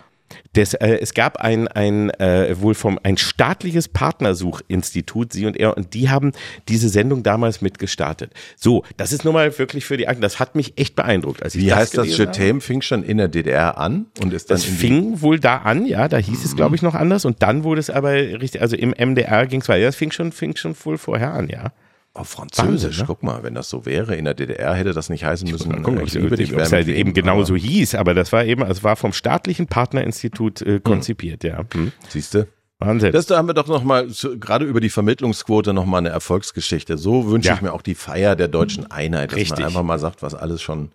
[0.54, 5.76] Das, äh, es gab ein, ein äh, wohl vom ein staatliches Partnersuchinstitut Sie und Er
[5.76, 6.32] und die haben
[6.68, 8.32] diese Sendung damals mitgestartet.
[8.56, 10.22] So, das ist nun mal wirklich für die Akten.
[10.22, 12.16] Das hat mich echt beeindruckt, als ich Wie das heißt das?
[12.16, 15.84] Jetem fing schon in der DDR an und ist dann Das fing wohl da an,
[15.84, 18.74] ja, da hieß es, glaube ich, noch anders und dann wurde es aber richtig, also
[18.74, 19.84] im MDR ging es weiter.
[19.84, 21.72] Das fing schon, fing schon wohl vorher an, ja.
[22.12, 22.68] Auf Französisch.
[22.68, 23.04] Wahnsinn, ne?
[23.06, 25.82] Guck mal, wenn das so wäre, in der DDR hätte das nicht heißen müssen.
[25.82, 28.14] Gucken, äh, ich es liebe dich, ob es halt eben genau aber- so hieß, aber
[28.14, 31.64] das war eben, es war vom staatlichen Partnerinstitut äh, konzipiert, ja.
[31.72, 31.92] Hm.
[32.08, 32.48] Siehste?
[32.78, 33.12] Wahnsinn.
[33.12, 36.08] Das da haben wir doch noch mal so, gerade über die Vermittlungsquote noch mal eine
[36.08, 36.96] Erfolgsgeschichte.
[36.96, 37.54] So wünsche Ja.
[37.54, 39.58] ich mir auch die Feier der deutschen Einheit, dass Richtig.
[39.58, 40.90] man einfach mal sagt, was alles schon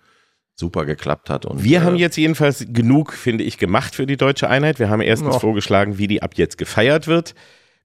[0.55, 1.45] super geklappt hat.
[1.45, 4.79] Und, wir äh, haben jetzt jedenfalls genug, finde ich, gemacht für die deutsche Einheit.
[4.79, 5.39] Wir haben erstens Ja.
[5.39, 7.35] vorgeschlagen, wie die ab jetzt gefeiert wird.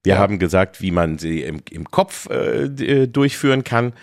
[0.03, 0.19] Wir Ja.
[0.19, 3.93] haben gesagt, wie man sie im, im Kopf äh, äh, durchführen kann.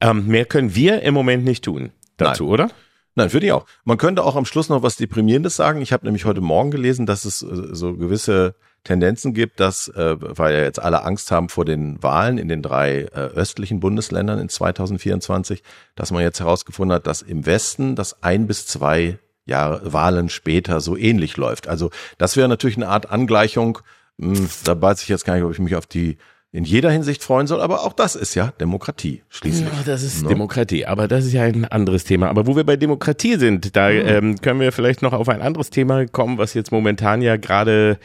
[0.00, 2.70] Ähm, mehr können wir im Moment nicht tun dazu, oder?
[3.14, 3.66] Nein, finde ich auch.
[3.84, 5.82] Man könnte auch am Schluss noch was Deprimierendes sagen.
[5.82, 10.16] Ich habe nämlich heute Morgen gelesen, dass es äh, so gewisse Tendenzen gibt, dass, äh,
[10.18, 14.38] weil ja jetzt alle Angst haben vor den Wahlen in den drei äh, östlichen Bundesländern
[14.40, 15.62] in 2024,
[15.94, 20.80] dass man jetzt herausgefunden hat, dass im Westen das ein bis zwei Jahre Wahlen später
[20.80, 21.68] so ähnlich läuft.
[21.68, 23.78] Also das wäre natürlich eine Art Angleichung.
[24.22, 26.16] Hm, Da weiß ich jetzt gar nicht, ob ich mich auf die
[26.54, 29.66] in jeder Hinsicht freuen soll, aber auch das ist ja Demokratie schließlich.
[29.72, 30.28] Ja, das ist Ne?
[30.28, 32.28] Demokratie, aber das ist ja ein anderes Thema.
[32.28, 35.70] Aber wo wir bei Demokratie sind, da ähm, können wir vielleicht noch auf ein anderes
[35.70, 37.98] Thema kommen, was jetzt momentan ja gerade,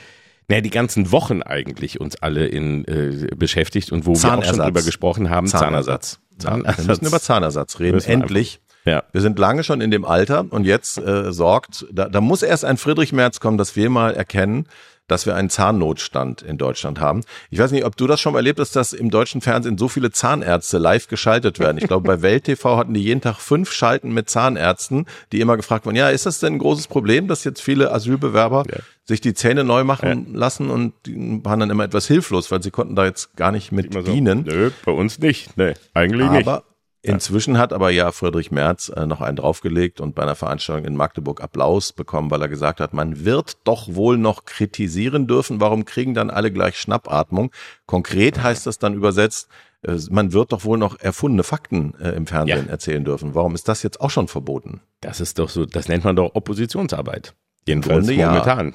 [0.48, 4.30] naja, die ganzen Wochen eigentlich uns alle in, äh, beschäftigt und wo wir auch schon
[4.44, 4.66] Zahnersatz.
[4.66, 5.48] drüber gesprochen haben.
[5.48, 6.20] Zahnersatz.
[6.42, 6.88] Ja, wir Zahnersatz.
[6.88, 8.00] müssen über Zahnersatz reden.
[8.02, 8.62] Endlich.
[8.86, 9.04] Ja.
[9.12, 12.64] Wir sind lange schon in dem Alter und jetzt äh, sorgt, da, da muss erst
[12.64, 14.68] ein Friedrich Merz kommen, dass wir mal erkennen,
[15.08, 17.24] dass wir einen Zahnnotstand in Deutschland haben.
[17.50, 19.88] Ich weiß nicht, ob du das schon mal erlebt hast, dass im deutschen Fernsehen so
[19.88, 21.78] viele Zahnärzte live geschaltet werden.
[21.78, 25.58] Ich glaube, bei Welt TV hatten die jeden Tag fünf Schalten mit Zahnärzten, die immer
[25.58, 28.78] gefragt wurden, ja, ist das denn ein großes Problem, dass jetzt viele Asylbewerber Ja.
[29.06, 32.72] sich die Zähne neu machen lassen und die waren dann immer etwas hilflos, weil sie
[32.72, 34.44] konnten da jetzt gar nicht mit so, dienen.
[34.46, 35.58] Nö, bei uns nicht.
[35.58, 36.48] Nee, eigentlich nicht.
[37.08, 40.96] Inzwischen hat aber ja Friedrich Merz äh, noch einen draufgelegt und bei einer Veranstaltung in
[40.96, 45.62] Magdeburg Applaus bekommen, weil er gesagt hat, man wird doch wohl noch kritisieren dürfen.
[45.62, 47.52] Warum kriegen dann alle gleich Schnappatmung?
[47.86, 49.48] Konkret heißt das dann übersetzt,
[49.84, 52.72] äh, man wird doch wohl noch erfundene Fakten äh, im Fernsehen Ja.
[52.72, 53.36] erzählen dürfen.
[53.36, 54.82] Warum ist das jetzt auch schon verboten?
[55.02, 57.34] Das ist doch so, das nennt man doch Oppositionsarbeit.
[57.68, 58.30] Jedenfalls Grunde ja.
[58.30, 58.74] momentan,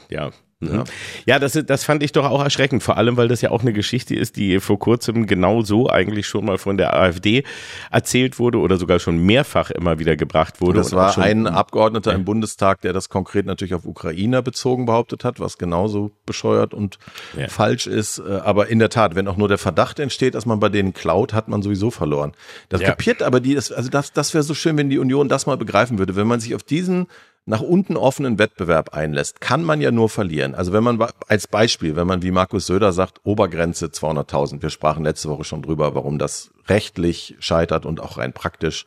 [0.63, 0.79] ja.
[0.79, 0.85] Mhm.
[1.27, 3.73] Ja, das, das fand ich doch auch erschreckend, vor allem, weil das ja auch eine
[3.73, 7.45] Geschichte ist, die vor kurzem genau so eigentlich schon mal von der AfD
[7.91, 10.79] erzählt wurde oder sogar schon mehrfach immer wieder gebracht wurde.
[10.79, 15.25] Das und war ein Abgeordneter im Bundestag, der das konkret natürlich auf Ukrainer bezogen behauptet
[15.25, 16.99] hat, was genauso bescheuert und
[17.37, 17.49] Ja.
[17.49, 18.19] falsch ist.
[18.19, 20.93] Äh, Aber in der Tat, wenn auch nur der Verdacht entsteht, dass man bei denen
[20.93, 22.33] klaut, hat man sowieso verloren.
[22.69, 22.89] Das Ja.
[22.89, 25.99] kapiert aber die, also das, das wäre so schön, wenn die Union das mal begreifen
[25.99, 26.17] würde.
[26.17, 27.07] Wenn man sich auf diesen
[27.45, 30.55] nach unten offenen Wettbewerb einlässt, kann man ja nur verlieren.
[30.55, 34.63] Also wenn man als Beispiel, wenn man wie Markus Söder sagt, Obergrenze 200.000.
[34.63, 38.87] Wir sprachen letzte Woche schon drüber, warum das rechtlich scheitert und auch rein praktisch.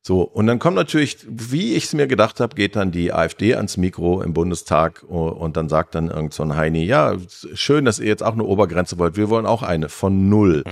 [0.00, 3.56] So, und dann kommt natürlich, wie ich es mir gedacht habe, geht dann die AfD
[3.56, 7.16] ans Mikro im Bundestag und dann sagt dann irgend so ein Heini, ja,
[7.52, 9.16] schön, dass ihr jetzt auch eine Obergrenze wollt.
[9.16, 10.62] Wir wollen auch eine von null.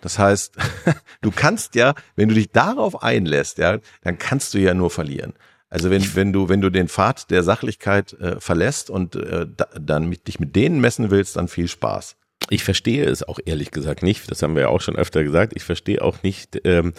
[0.00, 0.54] Das heißt,
[1.20, 5.34] du kannst ja, wenn du dich darauf einlässt, ja, dann kannst du ja nur verlieren.
[5.76, 9.66] Also wenn, wenn du, wenn du den Pfad der Sachlichkeit äh, verlässt und äh, da,
[9.78, 12.16] dann mit, dich mit denen messen willst, dann viel Spaß.
[12.50, 15.52] Ich verstehe es auch ehrlich gesagt nicht, das haben wir ja auch schon öfter gesagt,
[15.56, 16.92] ich verstehe auch nicht, ähm,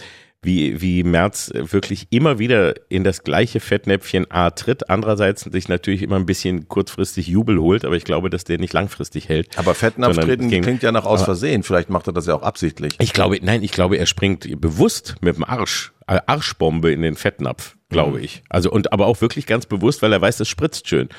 [0.44, 6.04] wie, wie Merz wirklich immer wieder in das gleiche Fettnäpfchen A tritt, andererseits sich natürlich
[6.04, 9.58] immer ein bisschen kurzfristig Jubel holt, aber ich glaube, dass der nicht langfristig hält.
[9.58, 11.64] Aber Fettnapftreten Sondern ging- klingt ja nach aus Versehen.
[11.64, 12.96] Vielleicht macht er das ja auch absichtlich.
[13.00, 17.16] Ich glaube, nein, ich glaube, er springt bewusst mit dem Arsch, äh, Arschbombe in den
[17.16, 18.44] Fettnapf, glaube ich.
[18.50, 21.10] Also und aber auch wirklich ganz bewusst, weil er weiß, das spritzt schön.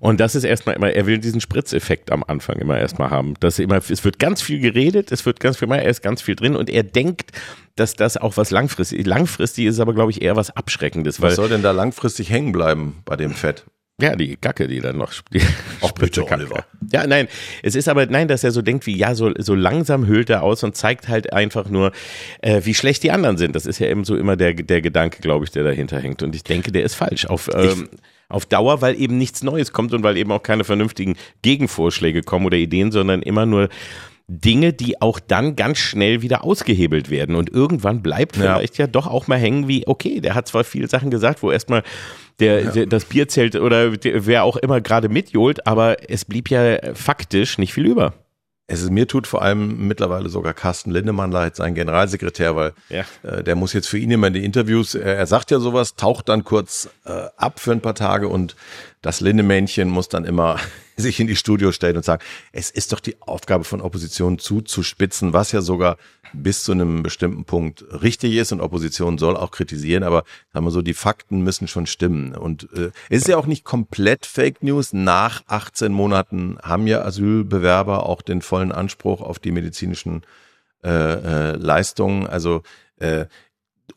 [0.00, 3.34] Und das ist erstmal immer, er will diesen Spritzeffekt am Anfang immer erstmal haben.
[3.40, 6.34] Dass immer, es wird ganz viel geredet, es wird ganz viel, er ist ganz viel
[6.34, 7.32] drin und er denkt,
[7.76, 11.36] dass das auch was langfristig, langfristig ist aber, glaube ich, eher was Abschreckendes, weil Was
[11.36, 13.64] soll denn da langfristig hängen bleiben bei dem Fett?
[14.00, 15.40] Ja, die Gacke, die dann noch die
[15.82, 16.64] Ach, bitte, Spritze- Oliver.
[16.92, 17.28] Ja, nein,
[17.62, 20.42] es ist aber, nein, dass er so denkt wie, ja, so, so langsam hüllt er
[20.42, 21.92] aus und zeigt halt einfach nur,
[22.42, 23.56] äh, wie schlecht die anderen sind.
[23.56, 26.22] Das ist ja eben so immer der, der Gedanke, glaube ich, der dahinter hängt.
[26.22, 27.24] Und ich denke, der ist falsch.
[27.26, 27.88] Auf, ähm,
[28.28, 32.44] auf Dauer, weil eben nichts Neues kommt und weil eben auch keine vernünftigen Gegenvorschläge kommen
[32.44, 33.68] oder Ideen, sondern immer nur
[34.28, 37.34] Dinge, die auch dann ganz schnell wieder ausgehebelt werden.
[37.36, 38.56] Und irgendwann bleibt Ja.
[38.56, 41.50] vielleicht ja doch auch mal hängen wie, okay, der hat zwar viele Sachen gesagt, wo
[41.52, 41.82] erstmal
[42.40, 46.78] der, der das Bierzelt oder der, wer auch immer gerade mitjohlt, aber es blieb ja
[46.94, 48.12] faktisch nicht viel über.
[48.68, 53.04] Es ist, mir tut vor allem mittlerweile sogar Carsten Lindemann leid, sein Generalsekretär, weil Ja.
[53.22, 55.94] äh, der muss jetzt für ihn immer in die Interviews, er, er sagt ja sowas,
[55.94, 58.56] taucht dann kurz äh, ab für ein paar Tage und
[59.06, 60.58] das Lindemännchen muss dann immer
[60.96, 65.32] sich in die Studio stellen und sagen, es ist doch die Aufgabe von Opposition zuzuspitzen,
[65.32, 65.96] was ja sogar
[66.32, 70.72] bis zu einem bestimmten Punkt richtig ist und Opposition soll auch kritisieren, aber sagen wir
[70.72, 72.34] so, die Fakten müssen schon stimmen.
[72.34, 74.92] Und äh, es ist ja auch nicht komplett Fake News.
[74.92, 80.22] Nach 18 Monaten haben ja Asylbewerber auch den vollen Anspruch auf die medizinischen
[80.82, 82.26] äh, äh, Leistungen.
[82.26, 82.62] Also
[82.98, 83.26] äh,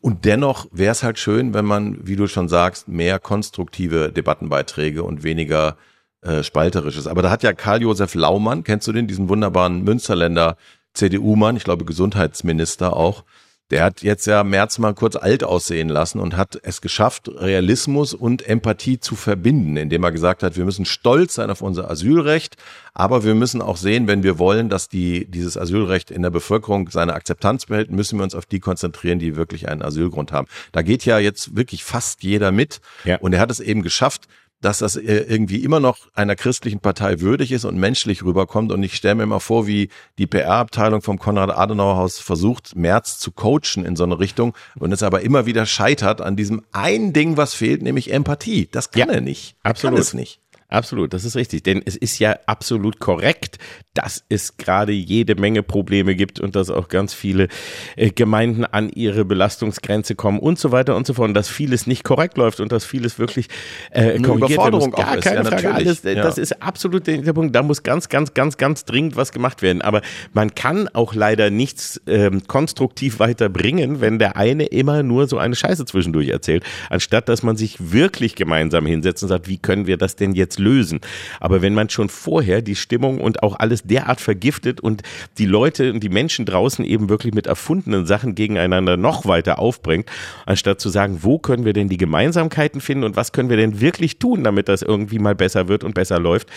[0.00, 5.02] und dennoch wäre es halt schön, wenn man, wie du schon sagst, mehr konstruktive Debattenbeiträge
[5.02, 5.76] und weniger
[6.22, 7.06] äh, spalterisches.
[7.06, 10.56] Aber da hat ja Karl-Josef Laumann, kennst du den, diesen wunderbaren Münsterländer
[10.94, 13.24] CDU-Mann, ich glaube Gesundheitsminister auch,
[13.70, 18.14] der hat jetzt ja Merz mal kurz alt aussehen lassen und hat es geschafft, Realismus
[18.14, 22.56] und Empathie zu verbinden, indem er gesagt hat, wir müssen stolz sein auf unser Asylrecht,
[22.94, 26.90] aber wir müssen auch sehen, wenn wir wollen, dass die, dieses Asylrecht in der Bevölkerung
[26.90, 30.48] seine Akzeptanz behält, müssen wir uns auf die konzentrieren, die wirklich einen Asylgrund haben.
[30.72, 33.18] Da geht ja jetzt wirklich fast jeder mit Ja.
[33.18, 34.26] und er hat es eben geschafft,
[34.60, 38.72] dass das äh, irgendwie immer noch einer christlichen Partei würdig ist und menschlich rüberkommt.
[38.72, 39.88] Und ich stelle mir immer vor, wie
[40.18, 45.22] die PR-Abteilung vom Konrad-Adenauer-Haus versucht, Merz zu coachen in so eine Richtung und es aber
[45.22, 48.68] immer wieder scheitert an diesem einen Ding, was fehlt, nämlich Empathie.
[48.70, 49.56] Das kann Ja, er nicht.
[49.62, 49.94] absolut.
[49.96, 50.40] Kann es nicht.
[50.70, 51.64] Absolut, das ist richtig.
[51.64, 53.58] Denn es ist ja absolut korrekt,
[53.94, 57.48] dass es gerade jede Menge Probleme gibt und dass auch ganz viele
[57.96, 61.28] äh, Gemeinden an ihre Belastungsgrenze kommen und so weiter und so fort.
[61.28, 63.48] Und dass vieles nicht korrekt läuft und dass vieles wirklich
[63.90, 64.90] äh, Eine korrigiert werden muss.
[64.92, 65.74] Gar ist, keine ja, Frage.
[65.74, 66.22] Alles, äh, Ja.
[66.22, 67.54] Das ist absolut der, der Punkt.
[67.54, 69.82] Da muss ganz, ganz, ganz, ganz dringend was gemacht werden.
[69.82, 70.02] Aber
[70.32, 75.56] man kann auch leider nichts ähm, konstruktiv weiterbringen, wenn der eine immer nur so eine
[75.56, 79.96] Scheiße zwischendurch erzählt, anstatt dass man sich wirklich gemeinsam hinsetzt und sagt, wie können wir
[79.96, 81.00] das denn jetzt lösen?
[81.40, 85.02] Aber wenn man schon vorher die Stimmung und auch alles derart vergiftet und
[85.38, 90.08] die Leute und die Menschen draußen eben wirklich mit erfundenen Sachen gegeneinander noch weiter aufbringt,
[90.46, 93.80] anstatt zu sagen, wo können wir denn die Gemeinsamkeiten finden und was können wir denn
[93.80, 96.48] wirklich tun, damit das irgendwie mal besser wird und besser läuft,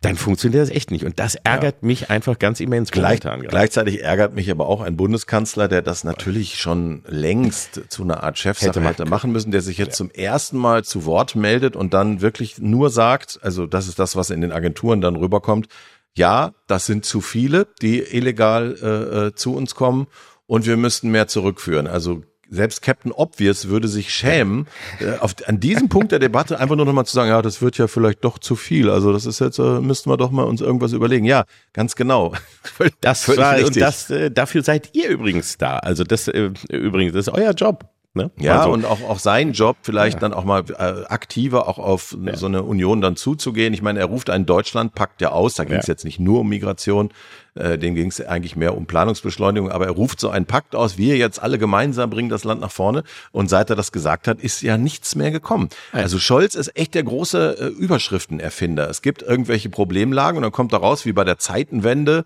[0.00, 1.04] dann funktioniert das echt nicht.
[1.04, 5.68] Und das ärgert mich einfach ganz immens Gleich, gleichzeitig ärgert mich aber auch ein Bundeskanzler,
[5.68, 9.60] der das natürlich schon längst zu einer Art Chefsache Hätte hätte, machen machen müssen, der
[9.60, 13.88] sich jetzt zum ersten Mal zu Wort meldet und dann wirklich nur sagt, also das
[13.88, 15.68] ist das, was in den Agenturen dann rüberkommt,
[16.14, 20.06] ja, das sind zu viele, die illegal äh, äh, zu uns kommen
[20.46, 21.86] und wir müssten mehr zurückführen.
[21.86, 24.66] Also selbst Captain Obvious würde sich schämen,
[25.00, 27.78] äh, auf, an diesem Punkt der Debatte einfach nur nochmal zu sagen, ja, das wird
[27.78, 28.90] ja vielleicht doch zu viel.
[28.90, 31.24] Also das ist jetzt, äh, müssten wir doch mal uns irgendwas überlegen.
[31.24, 32.34] Ja, ganz genau.
[33.00, 35.78] Das war, und das, äh, dafür seid ihr übrigens da.
[35.78, 37.88] Also das, äh, übrigens, das ist euer Job.
[38.14, 38.30] Ne?
[38.40, 42.16] Ja, also, und auch, auch sein Job vielleicht dann auch mal äh, aktiver auch auf
[42.34, 43.74] so eine Union dann zuzugehen.
[43.74, 45.92] Ich meine, er ruft einen Deutschlandpakt ja aus, da ging es Ja.
[45.92, 47.10] jetzt nicht nur um Migration,
[47.54, 50.96] äh, dem ging es eigentlich mehr um Planungsbeschleunigung, aber er ruft so einen Pakt aus,
[50.96, 54.40] wir jetzt alle gemeinsam bringen das Land nach vorne und seit er das gesagt hat,
[54.40, 55.68] ist ja nichts mehr gekommen.
[55.92, 58.88] Also Scholz ist echt der große äh, Überschriftenerfinder.
[58.88, 62.24] Es gibt irgendwelche Problemlagen und dann kommt da raus, wie bei der Zeitenwende,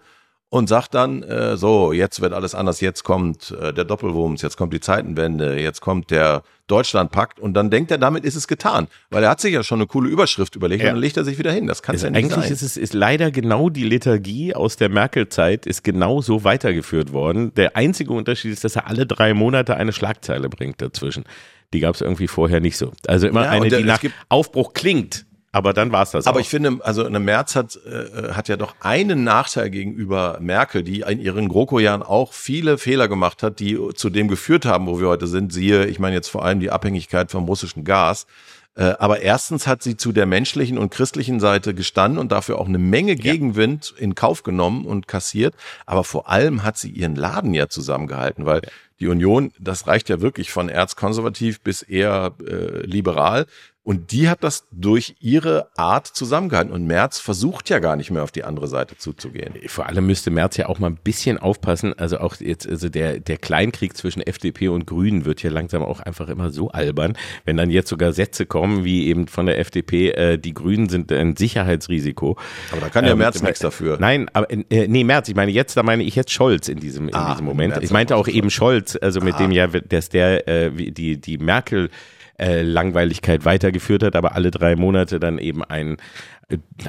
[0.53, 4.59] und sagt dann, äh, so, jetzt wird alles anders, jetzt kommt äh, der Doppelwumms, jetzt
[4.59, 8.87] kommt die Zeitenwende, jetzt kommt der Deutschlandpakt und dann denkt er, damit ist es getan.
[9.09, 10.91] Weil er hat sich ja schon eine coole Überschrift überlegt Ja.
[10.91, 11.69] und dann legt er sich wieder hin.
[11.69, 12.53] Das kann Also ja nicht eigentlich sein.
[12.53, 17.55] ist es ist leider genau die Liturgie aus der Merkel-Zeit ist genau so weitergeführt worden.
[17.55, 21.25] Der einzige Unterschied ist, dass er alle drei Monate eine Schlagzeile bringt dazwischen.
[21.73, 22.93] Die gab es irgendwie vorher nicht so.
[23.07, 26.39] Also immer Ja, eine, die es nach Aufbruch klingt, aber dann war es das Aber
[26.39, 26.41] auch.
[26.41, 31.01] ich finde, also eine Merz hat, äh, hat ja doch einen Nachteil gegenüber Merkel, die
[31.01, 35.09] in ihren GroKo-Jahren auch viele Fehler gemacht hat, die zu dem geführt haben, wo wir
[35.09, 35.53] heute sind.
[35.53, 38.27] Siehe, ich meine jetzt vor allem die Abhängigkeit vom russischen Gas.
[38.75, 42.67] Äh, aber erstens hat sie zu der menschlichen und christlichen Seite gestanden und dafür auch
[42.67, 45.55] eine Menge Gegenwind in Kauf genommen und kassiert.
[45.85, 48.63] Aber vor allem hat sie ihren Laden ja zusammengehalten, weil
[49.01, 53.47] die Union, das reicht ja wirklich von erzkonservativ bis eher äh, liberal.
[53.85, 56.73] Und die hat das durch ihre Art zusammengehalten.
[56.73, 59.55] Und Merz versucht ja gar nicht mehr auf die andere Seite zuzugehen.
[59.67, 61.93] Vor allem müsste Merz ja auch mal ein bisschen aufpassen.
[61.99, 66.01] Also auch jetzt, also der, der Kleinkrieg zwischen FDP und Grünen wird hier langsam auch
[66.01, 67.19] einfach immer so albern.
[67.45, 71.13] Wenn dann jetzt sogar Sätze kommen, wie eben von der FDP, äh, die Grünen sind
[71.13, 72.39] ein Sicherheitsrisiko.
[72.71, 73.99] Aber da kann ja Ähm, Merz nichts dafür.
[74.01, 77.09] Nein, aber äh, nee, Merz, ich meine jetzt, da meine ich jetzt Scholz in diesem,
[77.09, 77.77] in Ah, diesem Moment.
[77.83, 81.39] Ich meinte auch auch eben Scholz, also mit dem ja, dass der äh, die, die
[81.39, 81.91] Merkel
[82.39, 85.97] äh, Langweiligkeit weitergeführt hat, aber alle drei Monate dann eben ein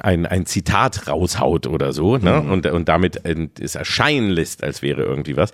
[0.02, 2.42] ein, ein Zitat raushaut oder so, ne?
[2.42, 2.50] Mhm.
[2.50, 3.20] Und, und damit
[3.60, 5.52] es erscheinen lässt, als wäre irgendwie was.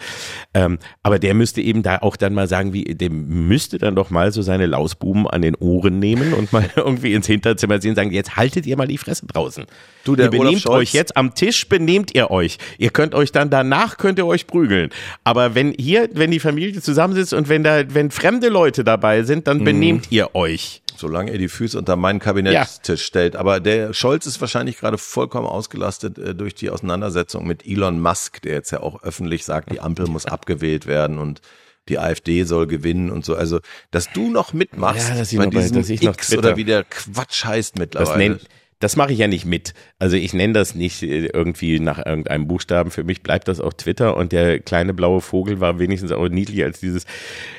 [0.55, 4.11] Ähm, aber der müsste eben da auch dann mal sagen, wie, dem müsste dann doch
[4.11, 7.96] mal so seine Lausbuben an den Ohren nehmen und mal irgendwie ins Hinterzimmer sehen und
[7.96, 9.66] sagen, jetzt haltet ihr mal die Fresse draußen.
[10.05, 12.59] Du, der ihr benehmt euch jetzt am Tisch, benehmt ihr euch.
[12.78, 14.90] Ihr könnt euch dann danach, könnt ihr euch prügeln.
[15.24, 19.40] Aber wenn hier, wenn die Familie zusammensitzt und wenn da, wenn fremde Leute dabei sind,
[19.40, 19.44] Mhm.
[19.44, 20.82] dann benehmt ihr euch.
[21.01, 23.34] Solange er die Füße unter meinen Kabinettstisch stellt.
[23.36, 28.42] Aber der Scholz ist wahrscheinlich gerade vollkommen ausgelastet äh, durch die Auseinandersetzung mit Elon Musk,
[28.42, 31.40] der jetzt ja auch öffentlich sagt, die Ampel muss abgewählt werden und
[31.88, 33.34] die AfD soll gewinnen und so.
[33.34, 33.59] Also,
[33.90, 36.38] dass du noch mitmachst Ja, dass bei noch bei- diesem dass ich noch X Twitter-
[36.51, 38.38] oder wie der Quatsch heißt Das, mittlerweile.
[38.80, 39.74] Das mache ich ja nicht mit.
[39.98, 42.90] Also ich nenne das nicht äh, irgendwie nach irgendeinem Buchstaben.
[42.90, 46.64] Für mich bleibt das auch Twitter und der kleine blaue Vogel war wenigstens auch niedlicher
[46.64, 47.04] als dieses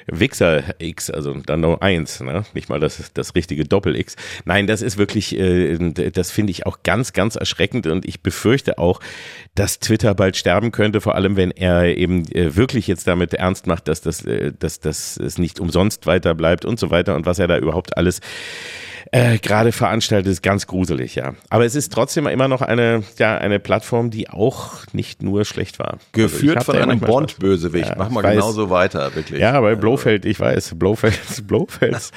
[0.07, 2.43] Wichser-X, also dann nur eins, ne?
[2.53, 4.15] nicht mal das, das richtige Doppel-X.
[4.45, 5.77] Nein, das ist wirklich, äh,
[6.11, 8.99] das finde ich auch ganz, ganz erschreckend und ich befürchte auch,
[9.53, 13.67] dass Twitter bald sterben könnte, vor allem wenn er eben äh, wirklich jetzt damit ernst
[13.67, 17.27] macht, dass das, äh, dass, dass es nicht umsonst weiter bleibt und so weiter und
[17.27, 18.21] was er da überhaupt alles
[19.11, 21.33] äh, gerade veranstaltet, ist ganz gruselig, ja.
[21.49, 25.79] Aber es ist trotzdem immer noch eine, ja, eine Plattform, die auch nicht nur schlecht
[25.79, 25.93] war.
[25.93, 26.99] Also Geführt hab von einem.
[26.99, 27.89] Bond-Bösewicht.
[27.89, 28.35] Ja, Mach mal weiß.
[28.35, 29.39] genauso weiter, wirklich.
[29.39, 32.11] Ja, bei Blofeld, ich weiß, Blofeld, Blofeld,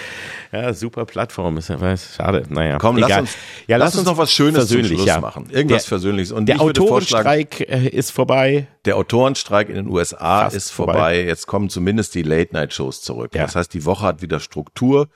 [0.52, 2.78] ja, super Plattform, ist ja, weiß, schade, naja.
[2.78, 3.10] Komm, egal.
[3.10, 3.36] lass uns,
[3.66, 5.20] ja, lass uns noch was Schönes zum Schluss ja.
[5.20, 5.48] machen.
[5.50, 6.32] Irgendwas der, Versöhnliches.
[6.32, 8.66] Und Der Autorenstreik äh, ist vorbei.
[8.84, 10.92] Der Autorenstreik in den USA Fast ist vorbei.
[10.92, 11.24] vorbei.
[11.24, 13.34] Jetzt kommen zumindest die Late-Night-Shows zurück.
[13.34, 13.42] Ja.
[13.42, 15.08] Das heißt, die Woche hat wieder Struktur.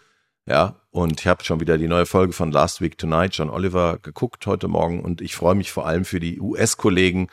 [0.49, 3.99] Ja, und ich habe schon wieder die neue Folge von Last Week Tonight, John Oliver,
[4.01, 7.29] geguckt heute Morgen und ich freue mich vor allem für die US-Kollegen.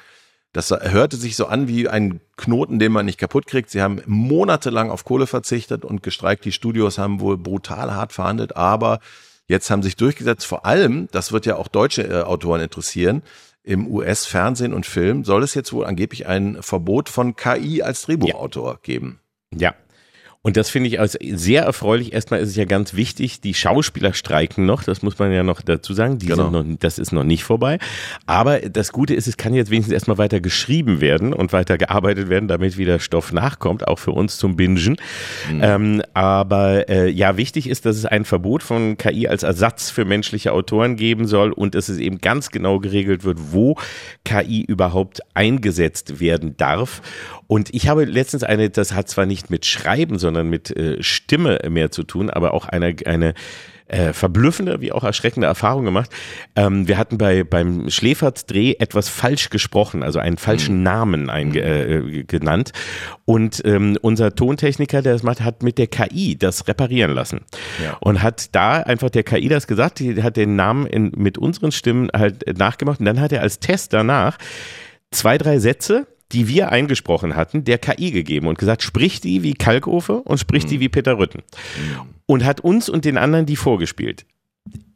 [0.51, 3.69] Das hörte sich so an wie ein Knoten, den man nicht kaputt kriegt.
[3.69, 6.43] Sie haben monatelang auf Kohle verzichtet und gestreikt.
[6.43, 8.99] Die Studios haben wohl brutal hart verhandelt, aber
[9.47, 10.45] jetzt haben sich durchgesetzt.
[10.45, 13.21] Vor allem, das wird ja auch deutsche äh, Autoren interessieren,
[13.63, 18.79] im US-Fernsehen und Film soll es jetzt wohl angeblich ein Verbot von KI als Drehbuchautor
[18.83, 19.19] geben.
[19.53, 19.73] Ja.
[20.45, 22.13] Und das finde ich als sehr erfreulich.
[22.13, 25.59] Erstmal ist es ja ganz wichtig, die Schauspieler streiken noch, das muss man ja noch
[25.61, 26.19] dazu sagen.
[26.19, 26.51] Die Genau.
[26.51, 27.79] sind noch, das ist noch nicht vorbei.
[28.27, 32.29] Aber das Gute ist, es kann jetzt wenigstens erstmal weiter geschrieben werden und weiter gearbeitet
[32.29, 34.97] werden, damit wieder Stoff nachkommt, auch für uns zum Bingen.
[35.61, 40.05] Ähm, aber äh, ja, wichtig ist, dass es ein Verbot von KI als Ersatz für
[40.05, 43.77] menschliche Autoren geben soll und dass es eben ganz genau geregelt wird, wo
[44.25, 47.01] KI überhaupt eingesetzt werden darf.
[47.47, 51.59] Und ich habe letztens eine, das hat zwar nicht mit Schreiben, sondern mit äh, Stimme
[51.69, 53.33] mehr zu tun, aber auch eine, eine
[53.87, 56.09] äh, verblüffende wie auch erschreckende Erfahrung gemacht.
[56.55, 61.61] Ähm, wir hatten bei beim Schläferts Dreh etwas falsch gesprochen, also einen falschen Namen einge,
[61.61, 62.71] äh, genannt.
[63.25, 67.41] Und ähm, unser Tontechniker, der das macht, hat mit der KI das reparieren lassen
[67.83, 67.97] Ja.
[67.99, 69.99] und hat da einfach der KI das gesagt.
[69.99, 73.59] Die hat den Namen in, mit unseren Stimmen halt nachgemacht und dann hat er als
[73.59, 74.37] Test danach
[75.11, 79.53] zwei drei Sätze die wir eingesprochen hatten, der KI gegeben und gesagt, sprich die wie
[79.53, 81.43] Kalkofe und sprich die wie Peter Rütten.
[82.25, 84.25] Und hat uns und den anderen die vorgespielt.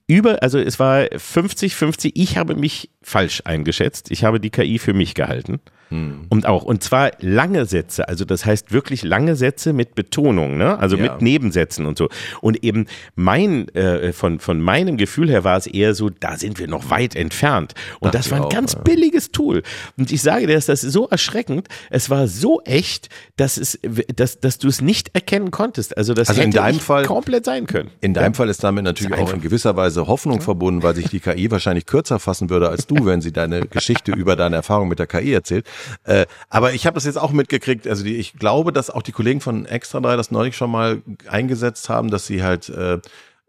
[0.06, 4.12] Über, also es war 50-50, ich habe mich falsch eingeschätzt.
[4.12, 5.62] Ich habe die KI für mich gehalten.
[5.92, 10.78] Und auch, und zwar lange Sätze, also das heißt wirklich lange Sätze mit Betonung, ne?
[10.78, 11.04] Also Ja.
[11.14, 12.10] mit Nebensätzen und so.
[12.42, 12.86] Und eben
[13.16, 16.92] mein, äh, von, von meinem Gefühl her war es eher so, da sind wir noch
[16.92, 17.74] weit entfernt.
[18.00, 18.80] Und Dachte das war ein auch, ganz ja.
[18.82, 19.64] billiges Tool.
[19.98, 21.68] Und ich sage dir, das, das ist so erschreckend.
[21.90, 23.80] Es war so echt, dass es,
[24.16, 25.98] dass, dass du es nicht erkennen konntest.
[25.98, 27.90] Also das Also in hätte deinem nicht Fall- komplett sein können.
[28.02, 31.10] In deinem Fall ist damit natürlich Ist auch in gewisser Weise Hoffnung verbunden, weil sich
[31.10, 34.88] die KI wahrscheinlich kürzer fassen würde als du, wenn sie deine Geschichte über deine Erfahrung
[34.88, 35.66] mit der KI erzählt.
[36.04, 37.88] Äh, aber ich habe das jetzt auch mitgekriegt.
[37.88, 41.02] Also die, ich glaube, dass auch die Kollegen von Extra 3 das neulich schon mal
[41.28, 43.00] eingesetzt haben, dass sie halt äh,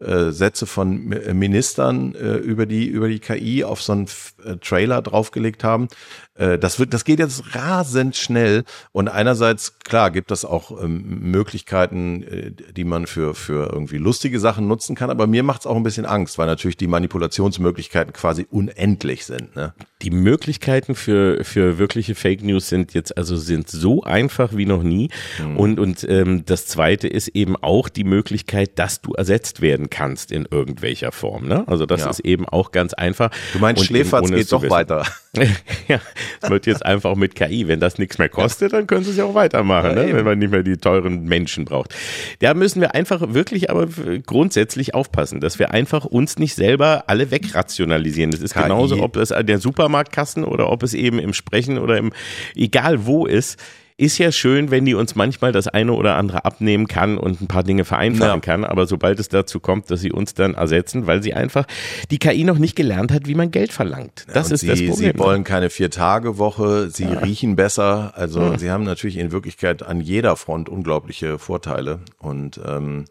[0.01, 4.07] äh, Sätze von äh, Ministern äh, über die über die KI auf so einen
[4.43, 5.89] äh, Trailer draufgelegt haben.
[6.35, 8.63] Äh, das wird, das geht jetzt rasend schnell
[8.93, 14.39] und einerseits klar gibt es auch ähm, Möglichkeiten, äh, die man für für irgendwie lustige
[14.39, 18.13] Sachen nutzen kann, aber mir macht es auch ein bisschen Angst, weil natürlich die Manipulationsmöglichkeiten
[18.13, 19.55] quasi unendlich sind.
[19.55, 19.73] Ne?
[20.01, 24.83] Die Möglichkeiten für für wirkliche Fake News sind jetzt also sind so einfach wie noch
[24.83, 25.09] nie
[25.39, 25.57] Mhm.
[25.57, 30.31] und und ähm, das zweite ist eben auch die Möglichkeit, dass du ersetzt werden kannst
[30.31, 31.47] in irgendwelcher Form.
[31.47, 31.67] Ne?
[31.67, 32.09] Also das Ja.
[32.09, 33.31] ist eben auch ganz einfach.
[33.53, 34.71] Du meinst, Und Schläferz geht doch wissen.
[34.71, 35.05] weiter.
[35.87, 35.99] ja,
[36.41, 37.67] wird jetzt einfach mit KI.
[37.67, 40.13] Wenn das nichts mehr kostet, dann können sie es ja auch weitermachen, Ja, ne?
[40.15, 41.93] wenn man nicht mehr die teuren Menschen braucht.
[42.39, 43.87] Da müssen wir einfach wirklich aber
[44.25, 48.31] grundsätzlich aufpassen, dass wir einfach uns nicht selber alle wegrationalisieren.
[48.31, 48.63] Das ist KI.
[48.63, 52.11] genauso, ob das an der Supermarktkassen oder ob es eben im Sprechen oder im,
[52.55, 53.59] egal wo ist.
[54.01, 57.45] Ist ja schön, wenn die uns manchmal das eine oder andere abnehmen kann und ein
[57.45, 58.39] paar Dinge vereinfachen Ja.
[58.39, 61.67] kann, aber sobald es dazu kommt, dass sie uns dann ersetzen, weil sie einfach
[62.09, 64.25] die KI noch nicht gelernt hat, wie man Geld verlangt.
[64.33, 65.11] Das und ist sie, das Problem.
[65.13, 68.13] Sie wollen keine Vier-Tage-Woche, sie riechen besser.
[68.15, 71.99] Also sie haben natürlich in Wirklichkeit an jeder Front unglaubliche Vorteile.
[72.17, 73.05] Und ähm,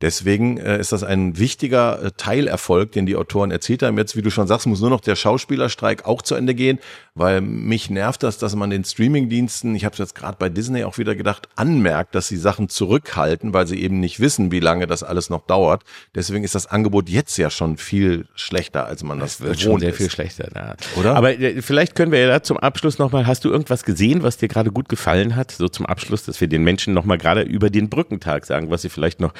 [0.00, 3.98] deswegen äh, ist das ein wichtiger äh, Teilerfolg, den die Autoren erzielt haben.
[3.98, 6.78] Jetzt, wie du schon sagst, muss nur noch der Schauspielerstreik auch zu Ende gehen,
[7.16, 10.84] weil mich nervt das, dass man den Streamingdiensten, ich habe es jetzt gerade bei Disney
[10.84, 14.86] auch wieder gedacht, anmerkt, dass sie Sachen zurückhalten, weil sie eben nicht wissen, wie lange
[14.86, 15.82] das alles noch dauert.
[16.14, 19.62] Deswegen ist das Angebot jetzt ja schon viel schlechter, als man das, Das wird gewohnt
[19.62, 19.96] schon sehr ist.
[19.96, 20.50] viel schlechter.
[20.54, 20.76] Ja.
[20.96, 21.16] Oder?
[21.16, 24.36] Aber äh, vielleicht können wir ja da zum Abschluss nochmal, hast du irgendwas gesehen, was
[24.36, 25.52] dir gerade gut gefallen hat?
[25.52, 28.90] So zum Abschluss, dass wir den Menschen nochmal gerade über den Brückentag sagen, was sie
[28.90, 29.32] vielleicht noch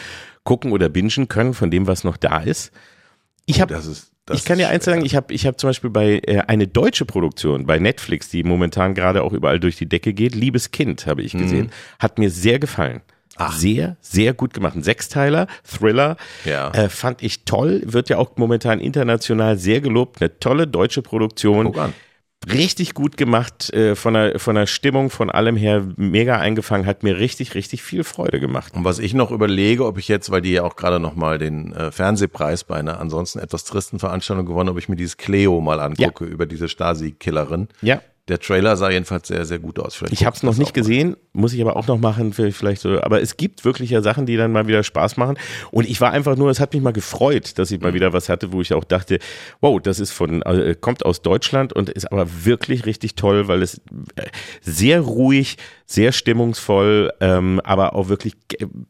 [0.45, 2.73] gucken oder bingen können von dem, was noch da ist.
[3.45, 5.71] Ich habe Das ist, das ich kann dir eins sagen, ich habe ich hab zum
[5.71, 9.89] Beispiel bei äh, eine deutsche Produktion bei Netflix, die momentan gerade auch überall durch die
[9.89, 11.39] Decke geht, Liebes Kind habe ich Mhm.
[11.39, 13.01] gesehen, hat mir sehr gefallen.
[13.59, 14.77] Sehr, sehr gut gemacht.
[14.77, 16.17] Ein Sechsteiler, Thriller,
[16.47, 16.71] Ja.
[16.71, 20.23] äh, fand ich toll, wird ja auch momentan international sehr gelobt.
[20.23, 21.67] Eine tolle deutsche Produktion.
[21.67, 21.93] Guck an.
[22.53, 27.03] Richtig gut gemacht, äh, von, der, von der Stimmung, von allem her mega eingefangen, hat
[27.03, 28.75] mir richtig, richtig viel Freude gemacht.
[28.75, 31.39] Und was ich noch überlege, ob ich jetzt, weil die ja auch gerade noch mal
[31.39, 35.61] den äh, Fernsehpreis bei einer ansonsten etwas tristen Veranstaltung gewonnen, ob ich mir dieses Cleo
[35.61, 37.69] mal angucke über diese Stasi-Killerin.
[37.83, 38.01] Ja.
[38.29, 39.95] Der Trailer sah jedenfalls sehr, sehr gut aus.
[39.95, 40.81] Vielleicht Ich habe es noch nicht auch mal.
[40.81, 43.01] gesehen, muss ich aber auch noch machen, vielleicht so.
[43.01, 45.39] Aber es gibt wirklich ja Sachen, die dann mal wieder Spaß machen.
[45.71, 48.29] Und ich war einfach nur, es hat mich mal gefreut, dass ich mal wieder was
[48.29, 49.21] hatte, wo ich auch dachte,
[49.61, 53.63] wow, das ist von, äh, kommt aus Deutschland und ist aber wirklich richtig toll, weil
[53.63, 53.81] es
[54.17, 54.27] äh,
[54.61, 55.57] sehr ruhig,
[55.89, 58.35] sehr stimmungsvoll, ähm, aber auch wirklich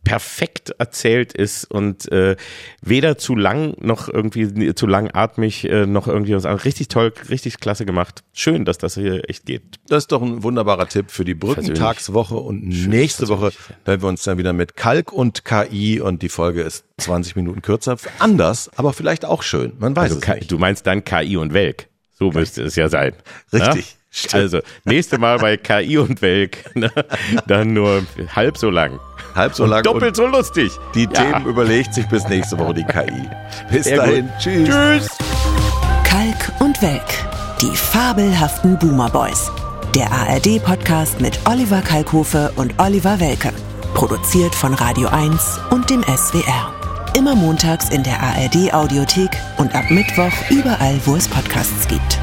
[0.03, 2.37] perfekt erzählt ist und äh,
[2.81, 6.65] weder zu lang noch irgendwie zu langatmig äh, noch irgendwie was anderes.
[6.65, 8.23] Richtig toll, richtig klasse gemacht.
[8.33, 9.63] Schön, dass das hier echt geht.
[9.89, 13.53] Das ist doch ein wunderbarer Tipp für die Brückentagswoche und nächste Woche
[13.85, 17.61] hören wir uns dann wieder mit Kalk und KI und die Folge ist 20 Minuten
[17.63, 17.97] kürzer.
[18.19, 19.75] Anders, aber vielleicht auch schön.
[19.79, 20.51] Man weiß Also es nicht.
[20.51, 21.89] du meinst dann KI und Welk.
[22.19, 23.13] So müsste es ja sein.
[23.53, 23.91] Richtig.
[23.91, 23.97] Ja?
[24.33, 26.91] Also, nächste Mal bei KI und Welk, ne?
[27.47, 28.03] dann nur
[28.35, 28.99] halb so lang.
[29.35, 30.73] Halb so Und lang doppelt und so lustig.
[30.95, 31.09] die Ja.
[31.09, 33.29] Themen überlegt sich bis nächste Woche die KI.
[33.71, 34.27] Bis Sehr dahin.
[34.27, 34.33] gut.
[34.39, 34.69] Tschüss.
[34.69, 35.09] Tschüss.
[36.05, 37.03] Kalk und Welk.
[37.61, 39.51] Die fabelhaften Boomer Boys.
[39.95, 43.53] Der ARD-Podcast mit Oliver Kalkofe und Oliver Welke.
[43.95, 46.73] Produziert von Radio 1 und dem SWR.
[47.17, 52.19] Immer montags in der ARD-Audiothek und ab Mittwoch überall, wo es Podcasts gibt.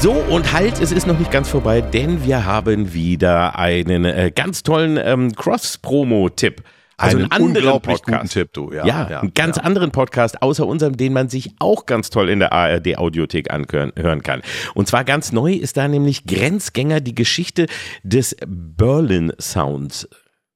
[0.00, 4.32] So, und halt, es ist noch nicht ganz vorbei, denn wir haben wieder einen äh,
[4.34, 6.62] ganz tollen ähm, Cross-Promo-Tipp.
[6.96, 8.22] Also Einen einen anderen unglaublich Podcast.
[8.22, 8.72] guten Tipp, du.
[8.72, 9.64] Ja, Ja, ja, einen ganz ja.
[9.64, 14.22] anderen Podcast, außer unserem, den man sich auch ganz toll in der ARD-Audiothek anhören hören
[14.22, 14.40] kann.
[14.72, 17.66] Und zwar ganz neu ist da nämlich Grenzgänger, die Geschichte
[18.02, 20.08] des Berlin Sounds,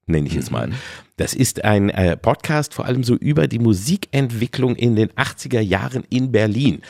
[0.06, 0.70] nenne ich es mal.
[1.18, 6.02] Das ist ein äh, Podcast vor allem so über die Musikentwicklung in den 80er Jahren
[6.08, 6.80] in Berlin.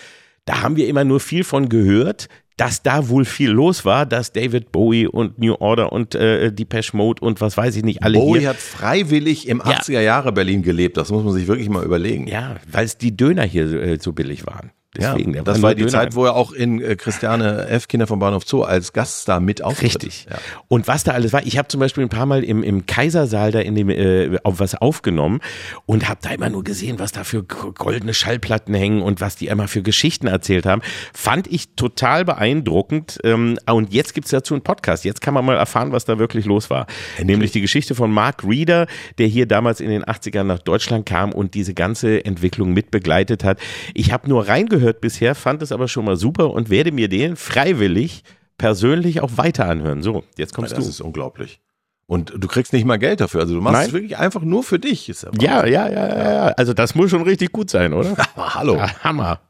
[0.45, 4.33] Da haben wir immer nur viel von gehört, dass da wohl viel los war, dass
[4.33, 8.19] David Bowie und New Order und äh, Depeche Mode und was weiß ich nicht alle
[8.19, 8.51] Bowie hier.
[8.51, 10.97] hat freiwillig im 80er Jahre Berlin gelebt.
[10.97, 12.29] Das muss man sich wirklich mal überlegen.
[12.29, 14.71] Ja, weil es die Döner hier äh, so billig waren.
[14.97, 17.89] Deswegen, der das war die Döner- Zeit, wo er auch in äh, Christiane F.
[17.89, 19.95] Kinder vom Bahnhof Zoo als Gaststar mit auftritt.
[20.03, 20.27] Richtig.
[20.31, 20.39] Ja.
[20.69, 23.53] Und was da alles war, ich habe zum Beispiel ein paar Mal im, im Kaisersaal
[23.53, 25.41] da in dem äh, auf was aufgenommen
[25.87, 29.49] und habe da immer nur gesehen, was da für goldene Schallplatten hängen und was die
[29.49, 30.83] immer für Geschichten erzählt haben.
[31.13, 33.19] Fand ich total beeindruckend.
[33.25, 35.05] Ähm, und jetzt gibt's dazu einen Podcast.
[35.05, 36.87] Jetzt kann man mal erfahren, was da wirklich los war.
[37.23, 38.87] Nämlich die Geschichte von Mark Reeder,
[39.19, 43.45] der hier damals in den 80ern nach Deutschland kam und diese ganze Entwicklung mit begleitet
[43.45, 43.59] hat.
[43.95, 47.37] Ich habe nur reingehört bisher, fand es aber schon mal super und werde mir den
[47.37, 48.23] freiwillig
[48.59, 50.03] persönlich auch weiter anhören.
[50.03, 50.91] So, jetzt kommst Das du.
[50.91, 51.61] ist unglaublich.
[52.07, 53.41] Und du kriegst nicht mal Geld dafür.
[53.41, 53.87] Also du machst Nein.
[53.87, 55.09] es wirklich einfach nur für dich.
[55.09, 56.47] Ist ja, Ja, ja, ja, ja, ja.
[56.49, 58.11] Also das muss schon richtig gut sein, oder?
[58.37, 58.77] Aber hallo.
[58.77, 59.41] Ja, Hammer.